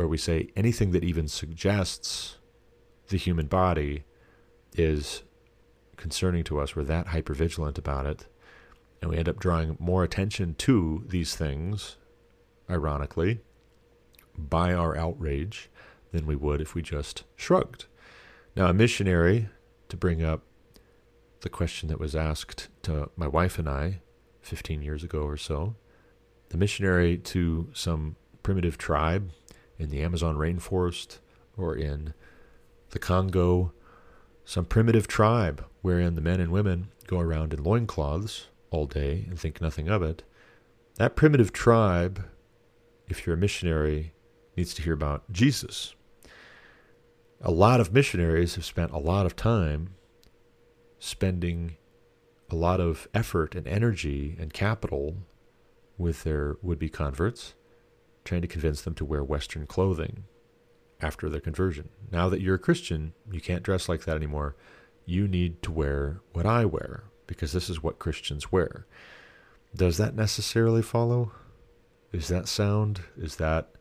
where 0.03 0.09
we 0.09 0.17
say 0.17 0.49
anything 0.57 0.91
that 0.91 1.01
even 1.01 1.29
suggests 1.29 2.35
the 3.07 3.15
human 3.15 3.47
body 3.47 4.03
is 4.73 5.23
concerning 5.95 6.43
to 6.43 6.59
us. 6.59 6.75
We're 6.75 6.83
that 6.83 7.07
hypervigilant 7.07 7.77
about 7.77 8.05
it. 8.05 8.27
And 9.01 9.09
we 9.09 9.17
end 9.17 9.29
up 9.29 9.39
drawing 9.39 9.77
more 9.79 10.03
attention 10.03 10.55
to 10.55 11.05
these 11.07 11.37
things, 11.37 11.95
ironically, 12.69 13.39
by 14.37 14.73
our 14.73 14.97
outrage 14.97 15.69
than 16.11 16.25
we 16.25 16.35
would 16.35 16.59
if 16.59 16.75
we 16.75 16.81
just 16.81 17.23
shrugged. 17.37 17.85
Now, 18.57 18.65
a 18.65 18.73
missionary, 18.73 19.47
to 19.87 19.95
bring 19.95 20.21
up 20.21 20.41
the 21.39 21.49
question 21.49 21.87
that 21.87 21.99
was 21.99 22.13
asked 22.13 22.67
to 22.81 23.09
my 23.15 23.29
wife 23.29 23.57
and 23.57 23.69
I 23.69 24.01
15 24.41 24.81
years 24.81 25.01
ago 25.05 25.21
or 25.21 25.37
so, 25.37 25.77
the 26.49 26.57
missionary 26.57 27.17
to 27.19 27.69
some 27.71 28.17
primitive 28.43 28.77
tribe 28.77 29.31
in 29.77 29.89
the 29.89 30.01
Amazon 30.01 30.37
rainforest 30.37 31.19
or 31.57 31.75
in 31.75 32.13
the 32.91 32.99
Congo, 32.99 33.73
some 34.45 34.65
primitive 34.65 35.07
tribe 35.07 35.65
wherein 35.81 36.15
the 36.15 36.21
men 36.21 36.39
and 36.39 36.51
women 36.51 36.89
go 37.07 37.19
around 37.19 37.53
in 37.53 37.63
loincloths 37.63 38.47
all 38.71 38.85
day 38.85 39.25
and 39.29 39.39
think 39.39 39.61
nothing 39.61 39.89
of 39.89 40.01
it. 40.01 40.23
That 40.95 41.15
primitive 41.15 41.51
tribe, 41.51 42.25
if 43.07 43.25
you're 43.25 43.35
a 43.35 43.39
missionary, 43.39 44.13
needs 44.55 44.73
to 44.75 44.81
hear 44.81 44.93
about 44.93 45.31
Jesus. 45.31 45.95
A 47.41 47.51
lot 47.51 47.79
of 47.79 47.93
missionaries 47.93 48.55
have 48.55 48.65
spent 48.65 48.91
a 48.91 48.97
lot 48.97 49.25
of 49.25 49.35
time 49.35 49.95
spending 50.99 51.75
a 52.49 52.55
lot 52.55 52.79
of 52.79 53.07
effort 53.13 53.55
and 53.55 53.67
energy 53.67 54.37
and 54.39 54.53
capital 54.53 55.17
with 55.97 56.23
their 56.23 56.57
would 56.61 56.79
be 56.79 56.89
converts 56.89 57.55
trying 58.23 58.41
to 58.41 58.47
convince 58.47 58.81
them 58.81 58.93
to 58.95 59.05
wear 59.05 59.23
Western 59.23 59.65
clothing 59.65 60.25
after 61.01 61.29
their 61.29 61.41
conversion. 61.41 61.89
Now 62.11 62.29
that 62.29 62.41
you're 62.41 62.55
a 62.55 62.59
Christian, 62.59 63.13
you 63.31 63.41
can't 63.41 63.63
dress 63.63 63.89
like 63.89 64.05
that 64.05 64.15
anymore. 64.15 64.55
You 65.05 65.27
need 65.27 65.61
to 65.63 65.71
wear 65.71 66.21
what 66.31 66.45
I 66.45 66.65
wear 66.65 67.03
because 67.27 67.51
this 67.51 67.69
is 67.69 67.83
what 67.83 67.99
Christians 67.99 68.51
wear. 68.51 68.85
Does 69.75 69.97
that 69.97 70.15
necessarily 70.15 70.81
follow? 70.81 71.31
Is 72.11 72.27
that 72.27 72.47
sound? 72.47 73.01
Is 73.17 73.37
that 73.37 73.71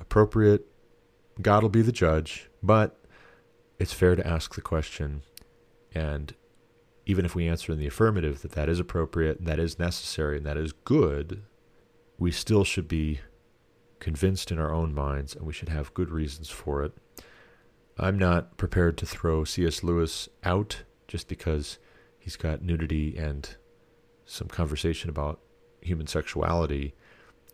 appropriate? 0.00 0.66
God 1.40 1.62
will 1.62 1.70
be 1.70 1.82
the 1.82 1.92
judge, 1.92 2.48
but 2.62 2.98
it's 3.78 3.92
fair 3.92 4.16
to 4.16 4.26
ask 4.26 4.54
the 4.54 4.62
question. 4.62 5.22
And 5.94 6.34
even 7.04 7.24
if 7.24 7.34
we 7.34 7.46
answer 7.46 7.72
in 7.72 7.78
the 7.78 7.86
affirmative 7.86 8.42
that 8.42 8.52
that 8.52 8.68
is 8.68 8.80
appropriate 8.80 9.38
and 9.38 9.46
that 9.46 9.58
is 9.58 9.78
necessary 9.78 10.38
and 10.38 10.46
that 10.46 10.56
is 10.56 10.72
good, 10.72 11.42
we 12.18 12.32
still 12.32 12.64
should 12.64 12.88
be 12.88 13.20
convinced 14.00 14.50
in 14.50 14.58
our 14.58 14.72
own 14.72 14.94
minds, 14.94 15.34
and 15.34 15.46
we 15.46 15.52
should 15.52 15.68
have 15.68 15.94
good 15.94 16.10
reasons 16.10 16.48
for 16.48 16.82
it. 16.84 16.92
I'm 17.98 18.18
not 18.18 18.56
prepared 18.56 18.98
to 18.98 19.06
throw 19.06 19.44
C.S. 19.44 19.82
Lewis 19.82 20.28
out 20.44 20.82
just 21.08 21.28
because 21.28 21.78
he's 22.18 22.36
got 22.36 22.62
nudity 22.62 23.16
and 23.16 23.48
some 24.26 24.48
conversation 24.48 25.08
about 25.08 25.40
human 25.80 26.06
sexuality 26.06 26.94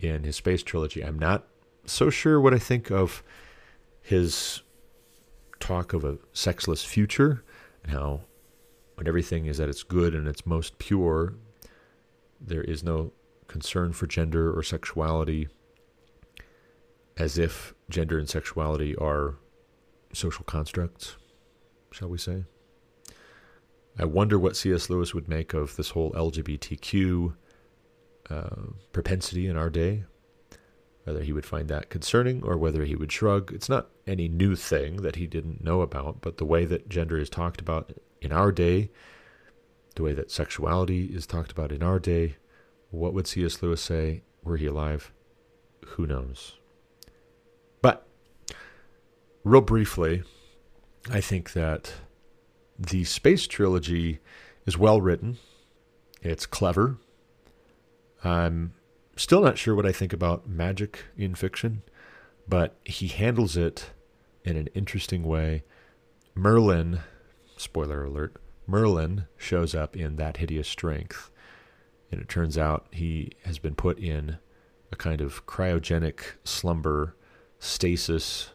in 0.01 0.25
his 0.25 0.37
space 0.37 0.63
trilogy. 0.63 1.03
I'm 1.03 1.19
not 1.19 1.47
so 1.85 2.11
sure 2.11 2.41
what 2.41 2.55
I 2.55 2.59
think 2.59 2.91
of 2.91 3.23
his 4.01 4.63
talk 5.61 5.93
of 5.93 6.05
a 6.05 6.19
sexless 6.33 6.85
future 6.85 7.45
and 7.85 7.93
how 7.93 8.23
when 8.95 9.07
everything 9.07 9.47
is 9.47 9.61
at 9.61 9.69
its 9.69 9.83
good 9.83 10.15
and 10.15 10.27
its 10.27 10.45
most 10.45 10.79
pure, 10.79 11.35
there 12.41 12.63
is 12.63 12.83
no 12.83 13.13
concern 13.47 13.93
for 13.93 14.07
gender 14.07 14.57
or 14.57 14.63
sexuality 14.63 15.49
as 17.23 17.39
if 17.39 17.73
gender 17.89 18.19
and 18.19 18.29
sexuality 18.29 18.97
are 18.97 19.37
social 20.13 20.45
constructs, 20.45 21.17
shall 21.93 22.09
we 22.09 22.19
say. 22.19 22.43
I 23.97 24.07
wonder 24.07 24.41
what 24.41 24.57
C.S. 24.57 24.91
Lewis 24.91 25.15
would 25.15 25.29
make 25.29 25.55
of 25.55 25.77
this 25.77 25.91
whole 25.91 26.11
LGBTQ 26.15 27.35
uh, 28.29 28.57
propensity 28.93 29.47
in 29.47 29.57
our 29.57 29.71
day, 29.71 30.03
whether 31.05 31.23
he 31.23 31.33
would 31.33 31.47
find 31.47 31.69
that 31.69 31.91
concerning 31.91 32.43
or 32.43 32.57
whether 32.59 32.85
he 32.85 32.97
would 32.97 33.13
shrug. 33.13 33.53
It's 33.53 33.69
not 33.69 33.91
any 34.05 34.27
new 34.27 34.57
thing 34.57 34.97
that 35.03 35.15
he 35.15 35.29
didn't 35.29 35.63
know 35.63 35.81
about, 35.83 36.23
but 36.23 36.39
the 36.39 36.45
way 36.45 36.65
that 36.65 36.89
gender 36.89 37.19
is 37.19 37.31
talked 37.31 37.61
about 37.61 37.93
in 38.21 38.33
our 38.33 38.51
day, 38.51 38.91
the 39.95 40.03
way 40.03 40.13
that 40.13 40.33
sexuality 40.33 41.05
is 41.05 41.25
talked 41.25 41.53
about 41.53 41.71
in 41.71 41.85
our 41.85 42.01
day, 42.01 42.37
What 42.91 43.15
would 43.15 43.29
C.S. 43.29 43.63
Lewis 43.63 43.81
say 43.81 44.23
were 44.43 44.57
he 44.57 44.67
alive? 44.67 45.13
Who 45.95 46.07
knows? 46.07 46.59
Real 49.45 49.61
briefly, 49.61 50.23
I 51.11 51.21
think 51.21 51.53
that 51.53 51.95
the 52.79 53.03
space 53.03 53.49
trilogy 53.49 54.21
is 54.67 54.79
well 54.79 55.01
written. 55.01 55.39
It's 56.21 56.47
clever. 56.47 56.99
I'm 58.23 58.75
still 59.17 59.43
not 59.43 59.59
sure 59.59 59.75
what 59.75 59.87
I 59.87 59.91
think 59.91 60.13
about 60.13 60.49
magic 60.49 61.07
in 61.17 61.35
fiction, 61.35 61.83
but 62.47 62.77
he 62.85 63.09
handles 63.09 63.57
it 63.57 63.91
in 64.45 64.57
an 64.57 64.69
interesting 64.75 65.25
way. 65.25 65.65
Merlin, 66.37 67.01
spoiler 67.57 68.05
alert, 68.05 68.37
Merlin 68.69 69.27
shows 69.37 69.75
up 69.75 69.97
in 69.97 70.17
That 70.17 70.37
Hideous 70.37 70.69
Strength. 70.69 71.31
And 72.13 72.21
it 72.21 72.29
turns 72.29 72.57
out 72.57 72.87
he 72.93 73.33
has 73.45 73.59
been 73.59 73.75
put 73.75 73.99
in 73.99 74.39
a 74.93 74.97
kind 74.97 75.21
of 75.21 75.47
cryogenic 75.47 76.21
slumber 76.45 77.17
stasis 77.59 78.51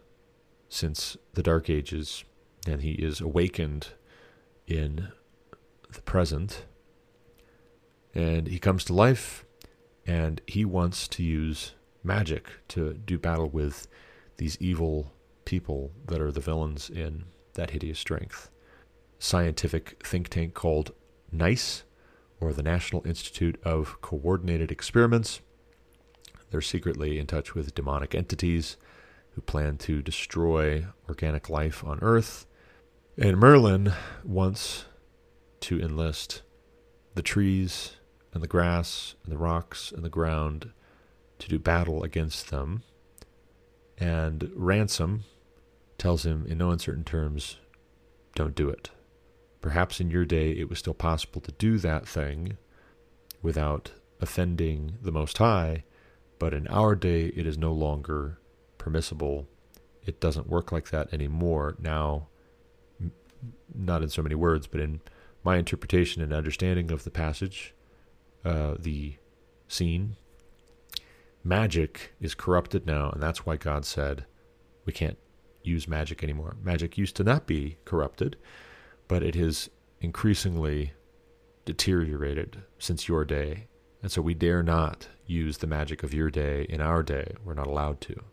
since 0.69 1.17
the 1.33 1.43
Dark 1.43 1.69
Ages, 1.69 2.23
and 2.67 2.81
he 2.81 2.91
is 2.93 3.21
awakened 3.21 3.89
in 4.65 5.09
the 5.93 6.01
present. 6.01 6.65
And 8.13 8.47
he 8.47 8.59
comes 8.59 8.83
to 8.85 8.93
life, 8.93 9.45
and 10.05 10.41
he 10.47 10.65
wants 10.65 11.07
to 11.09 11.23
use 11.23 11.73
magic 12.03 12.49
to 12.69 12.93
do 12.93 13.17
battle 13.17 13.49
with 13.49 13.87
these 14.37 14.57
evil 14.59 15.13
people 15.45 15.91
that 16.07 16.21
are 16.21 16.31
the 16.31 16.39
villains 16.39 16.89
in 16.89 17.25
that 17.53 17.71
hideous 17.71 17.99
strength. 17.99 18.49
Scientific 19.19 20.01
think 20.05 20.29
tank 20.29 20.53
called 20.53 20.93
NICE, 21.31 21.83
or 22.39 22.53
the 22.53 22.63
National 22.63 23.05
Institute 23.05 23.59
of 23.63 23.99
Coordinated 24.01 24.71
Experiments. 24.71 25.41
They're 26.51 26.61
secretly 26.61 27.17
in 27.17 27.25
touch 27.25 27.55
with 27.55 27.73
demonic 27.73 28.13
entities 28.13 28.77
who 29.37 29.41
plan 29.41 29.77
to 29.77 30.01
destroy 30.01 30.83
organic 31.07 31.47
life 31.47 31.83
on 31.83 31.99
Earth. 32.01 32.47
And 33.19 33.37
Merlin 33.37 33.93
wants 34.23 34.85
to 35.59 35.79
enlist 35.79 36.41
the 37.13 37.21
trees 37.21 37.97
and 38.33 38.41
the 38.41 38.47
grass 38.47 39.13
and 39.23 39.31
the 39.31 39.37
rocks 39.37 39.91
and 39.91 40.03
the 40.03 40.09
ground 40.09 40.71
to 41.37 41.47
do 41.47 41.59
battle 41.59 42.01
against 42.01 42.49
them. 42.49 42.81
And 43.99 44.49
Ransom 44.55 45.25
tells 45.99 46.25
him 46.25 46.47
in 46.47 46.57
no 46.57 46.71
uncertain 46.71 47.03
terms, 47.03 47.57
don't 48.33 48.55
do 48.55 48.69
it. 48.69 48.89
Perhaps 49.61 49.99
in 50.01 50.09
your 50.09 50.25
day 50.25 50.49
it 50.49 50.67
was 50.67 50.79
still 50.79 50.95
possible 50.95 51.41
to 51.41 51.51
do 51.51 51.77
that 51.77 52.07
thing 52.07 52.57
without 53.43 53.91
offending 54.19 54.97
the 54.99 55.11
Most 55.11 55.37
High, 55.37 55.83
but 56.39 56.55
in 56.55 56.67
our 56.69 56.95
day 56.95 57.27
it 57.35 57.45
is 57.45 57.59
no 57.59 57.71
longer 57.71 58.39
permissible. 58.77 59.47
It 60.05 60.19
doesn't 60.19 60.47
work 60.47 60.71
like 60.71 60.89
that 60.89 61.13
anymore. 61.13 61.75
Now, 61.79 62.27
not 63.73 64.03
in 64.03 64.09
so 64.09 64.21
many 64.21 64.35
words, 64.35 64.67
but 64.67 64.79
in 64.79 65.01
my 65.43 65.57
interpretation 65.57 66.21
and 66.21 66.33
understanding 66.33 66.91
of 66.91 67.03
the 67.03 67.11
passage, 67.11 67.73
uh, 68.43 68.75
the 68.79 69.15
scene, 69.67 70.15
magic 71.43 72.13
is 72.19 72.35
corrupted 72.35 72.85
now, 72.85 73.09
and 73.09 73.21
that's 73.21 73.45
why 73.45 73.57
God 73.57 73.85
said 73.85 74.25
we 74.85 74.93
can't 74.93 75.17
use 75.63 75.87
magic 75.87 76.23
anymore. 76.23 76.55
Magic 76.63 76.97
used 76.97 77.15
to 77.17 77.23
not 77.23 77.45
be 77.45 77.77
corrupted, 77.85 78.37
but 79.07 79.23
it 79.23 79.35
has 79.35 79.69
increasingly 79.99 80.93
deteriorated 81.65 82.63
since 82.79 83.07
your 83.07 83.25
day. 83.25 83.67
And 84.01 84.11
so 84.11 84.21
we 84.21 84.33
dare 84.33 84.63
not 84.63 85.07
use 85.25 85.57
the 85.57 85.67
magic 85.67 86.03
of 86.03 86.13
your 86.13 86.29
day 86.29 86.65
in 86.69 86.79
our 86.81 87.03
day. 87.03 87.33
We're 87.43 87.53
not 87.53 87.67
allowed 87.67 87.99
to. 88.01 88.23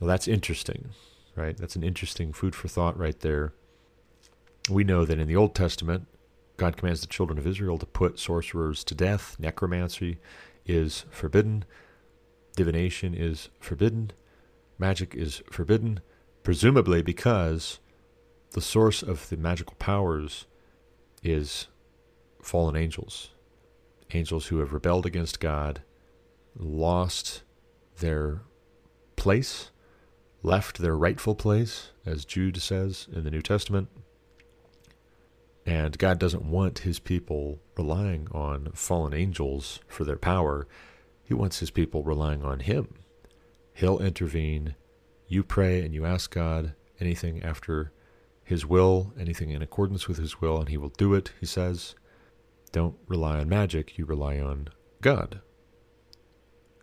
Well, 0.00 0.08
that's 0.08 0.28
interesting, 0.28 0.90
right? 1.34 1.56
That's 1.56 1.76
an 1.76 1.82
interesting 1.82 2.32
food 2.32 2.54
for 2.54 2.68
thought 2.68 2.98
right 2.98 3.18
there. 3.20 3.52
We 4.70 4.84
know 4.84 5.04
that 5.04 5.18
in 5.18 5.28
the 5.28 5.36
Old 5.36 5.54
Testament, 5.54 6.06
God 6.56 6.76
commands 6.76 7.00
the 7.00 7.06
children 7.06 7.38
of 7.38 7.46
Israel 7.46 7.78
to 7.78 7.86
put 7.86 8.18
sorcerers 8.18 8.84
to 8.84 8.94
death. 8.94 9.36
Necromancy 9.38 10.18
is 10.66 11.04
forbidden. 11.10 11.64
Divination 12.56 13.14
is 13.14 13.48
forbidden. 13.60 14.12
Magic 14.78 15.14
is 15.14 15.42
forbidden, 15.50 16.00
presumably 16.42 17.02
because 17.02 17.78
the 18.52 18.60
source 18.60 19.02
of 19.02 19.28
the 19.28 19.36
magical 19.36 19.74
powers 19.78 20.46
is 21.22 21.66
fallen 22.42 22.76
angels. 22.76 23.30
Angels 24.12 24.46
who 24.46 24.58
have 24.58 24.72
rebelled 24.72 25.06
against 25.06 25.40
God, 25.40 25.82
lost 26.56 27.42
their 27.98 28.42
place, 29.16 29.70
left 30.42 30.78
their 30.78 30.96
rightful 30.96 31.34
place, 31.34 31.90
as 32.06 32.24
Jude 32.24 32.62
says 32.62 33.08
in 33.12 33.24
the 33.24 33.30
New 33.30 33.42
Testament, 33.42 33.88
and 35.66 35.98
God 35.98 36.18
doesn't 36.18 36.44
want 36.46 36.80
his 36.80 36.98
people 36.98 37.58
relying 37.76 38.26
on 38.32 38.70
fallen 38.72 39.12
angels 39.12 39.80
for 39.86 40.04
their 40.04 40.16
power. 40.16 40.66
He 41.22 41.34
wants 41.34 41.58
his 41.58 41.70
people 41.70 42.02
relying 42.02 42.42
on 42.42 42.60
him. 42.60 42.94
He'll 43.74 43.98
intervene. 43.98 44.76
You 45.26 45.44
pray 45.44 45.82
and 45.82 45.92
you 45.92 46.06
ask 46.06 46.32
God 46.32 46.72
anything 47.00 47.42
after 47.42 47.92
his 48.42 48.64
will, 48.64 49.12
anything 49.20 49.50
in 49.50 49.60
accordance 49.60 50.08
with 50.08 50.16
his 50.16 50.40
will, 50.40 50.58
and 50.58 50.70
he 50.70 50.78
will 50.78 50.88
do 50.88 51.12
it, 51.12 51.32
he 51.38 51.44
says. 51.44 51.94
Don't 52.72 52.96
rely 53.06 53.38
on 53.38 53.48
magic, 53.48 53.98
you 53.98 54.06
rely 54.06 54.40
on 54.40 54.68
God. 55.02 55.42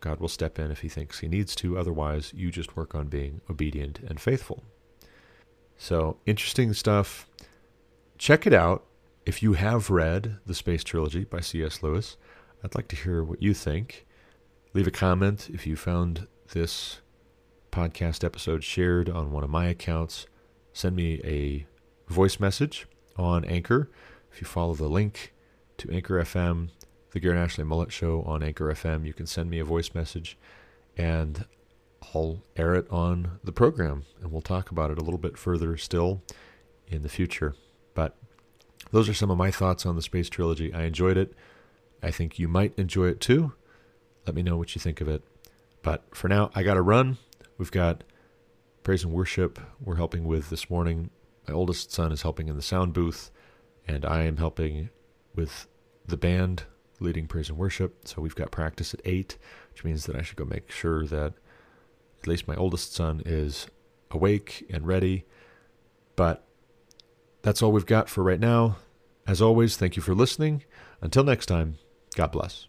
God 0.00 0.20
will 0.20 0.28
step 0.28 0.58
in 0.58 0.70
if 0.70 0.80
he 0.80 0.88
thinks 0.88 1.20
he 1.20 1.28
needs 1.28 1.54
to, 1.56 1.78
otherwise, 1.78 2.32
you 2.34 2.50
just 2.50 2.76
work 2.76 2.94
on 2.94 3.08
being 3.08 3.40
obedient 3.50 4.00
and 4.00 4.20
faithful. 4.20 4.62
So, 5.76 6.18
interesting 6.26 6.72
stuff 6.72 7.26
check 8.18 8.46
it 8.46 8.52
out. 8.52 8.84
If 9.24 9.42
you 9.42 9.54
have 9.54 9.90
read 9.90 10.38
the 10.46 10.54
Space 10.54 10.84
Trilogy 10.84 11.24
by 11.24 11.40
C.S. 11.40 11.82
Lewis, 11.82 12.16
I'd 12.62 12.74
like 12.74 12.88
to 12.88 12.96
hear 12.96 13.24
what 13.24 13.42
you 13.42 13.54
think. 13.54 14.06
Leave 14.72 14.86
a 14.86 14.92
comment 14.92 15.50
if 15.52 15.66
you 15.66 15.76
found 15.76 16.26
this 16.52 17.00
podcast 17.72 18.24
episode 18.24 18.62
shared 18.62 19.10
on 19.10 19.32
one 19.32 19.44
of 19.44 19.50
my 19.50 19.66
accounts. 19.66 20.26
Send 20.72 20.96
me 20.96 21.20
a 21.24 21.66
voice 22.12 22.38
message 22.38 22.86
on 23.16 23.44
Anchor. 23.44 23.90
If 24.32 24.40
you 24.40 24.46
follow 24.46 24.74
the 24.74 24.88
link 24.88 25.34
to 25.78 25.90
Anchor 25.90 26.20
FM, 26.22 26.70
the 27.16 27.20
Garrett 27.20 27.38
Ashley 27.38 27.64
Mullet 27.64 27.90
Show 27.90 28.20
on 28.24 28.42
Anchor 28.42 28.66
FM, 28.66 29.06
you 29.06 29.14
can 29.14 29.24
send 29.24 29.48
me 29.48 29.58
a 29.58 29.64
voice 29.64 29.94
message 29.94 30.36
and 30.98 31.46
I'll 32.14 32.42
air 32.56 32.74
it 32.74 32.86
on 32.90 33.38
the 33.42 33.52
program 33.52 34.04
and 34.20 34.30
we'll 34.30 34.42
talk 34.42 34.70
about 34.70 34.90
it 34.90 34.98
a 34.98 35.00
little 35.00 35.16
bit 35.16 35.38
further 35.38 35.78
still 35.78 36.20
in 36.86 37.00
the 37.00 37.08
future. 37.08 37.54
But 37.94 38.18
those 38.90 39.08
are 39.08 39.14
some 39.14 39.30
of 39.30 39.38
my 39.38 39.50
thoughts 39.50 39.86
on 39.86 39.96
the 39.96 40.02
Space 40.02 40.28
Trilogy. 40.28 40.74
I 40.74 40.82
enjoyed 40.82 41.16
it. 41.16 41.32
I 42.02 42.10
think 42.10 42.38
you 42.38 42.48
might 42.48 42.78
enjoy 42.78 43.06
it 43.06 43.22
too. 43.22 43.54
Let 44.26 44.36
me 44.36 44.42
know 44.42 44.58
what 44.58 44.74
you 44.74 44.78
think 44.78 45.00
of 45.00 45.08
it. 45.08 45.22
But 45.80 46.14
for 46.14 46.28
now, 46.28 46.50
I 46.54 46.62
got 46.62 46.74
to 46.74 46.82
run. 46.82 47.16
We've 47.56 47.72
got 47.72 48.04
praise 48.82 49.04
and 49.04 49.12
worship 49.14 49.58
we're 49.82 49.96
helping 49.96 50.26
with 50.26 50.50
this 50.50 50.68
morning. 50.68 51.08
My 51.48 51.54
oldest 51.54 51.92
son 51.92 52.12
is 52.12 52.20
helping 52.20 52.48
in 52.48 52.56
the 52.56 52.62
sound 52.62 52.92
booth, 52.92 53.30
and 53.88 54.04
I 54.04 54.24
am 54.24 54.36
helping 54.36 54.90
with 55.34 55.66
the 56.06 56.18
band 56.18 56.64
leading 57.00 57.26
praise 57.26 57.48
and 57.48 57.58
worship. 57.58 58.06
So 58.06 58.22
we've 58.22 58.34
got 58.34 58.50
practice 58.50 58.94
at 58.94 59.00
8, 59.04 59.36
which 59.72 59.84
means 59.84 60.06
that 60.06 60.16
I 60.16 60.22
should 60.22 60.36
go 60.36 60.44
make 60.44 60.70
sure 60.70 61.06
that 61.06 61.34
at 62.20 62.26
least 62.26 62.48
my 62.48 62.56
oldest 62.56 62.94
son 62.94 63.22
is 63.24 63.66
awake 64.10 64.66
and 64.70 64.86
ready. 64.86 65.24
But 66.16 66.46
that's 67.42 67.62
all 67.62 67.72
we've 67.72 67.86
got 67.86 68.08
for 68.08 68.22
right 68.22 68.40
now. 68.40 68.76
As 69.26 69.42
always, 69.42 69.76
thank 69.76 69.96
you 69.96 70.02
for 70.02 70.14
listening. 70.14 70.64
Until 71.00 71.24
next 71.24 71.46
time, 71.46 71.78
God 72.14 72.32
bless. 72.32 72.68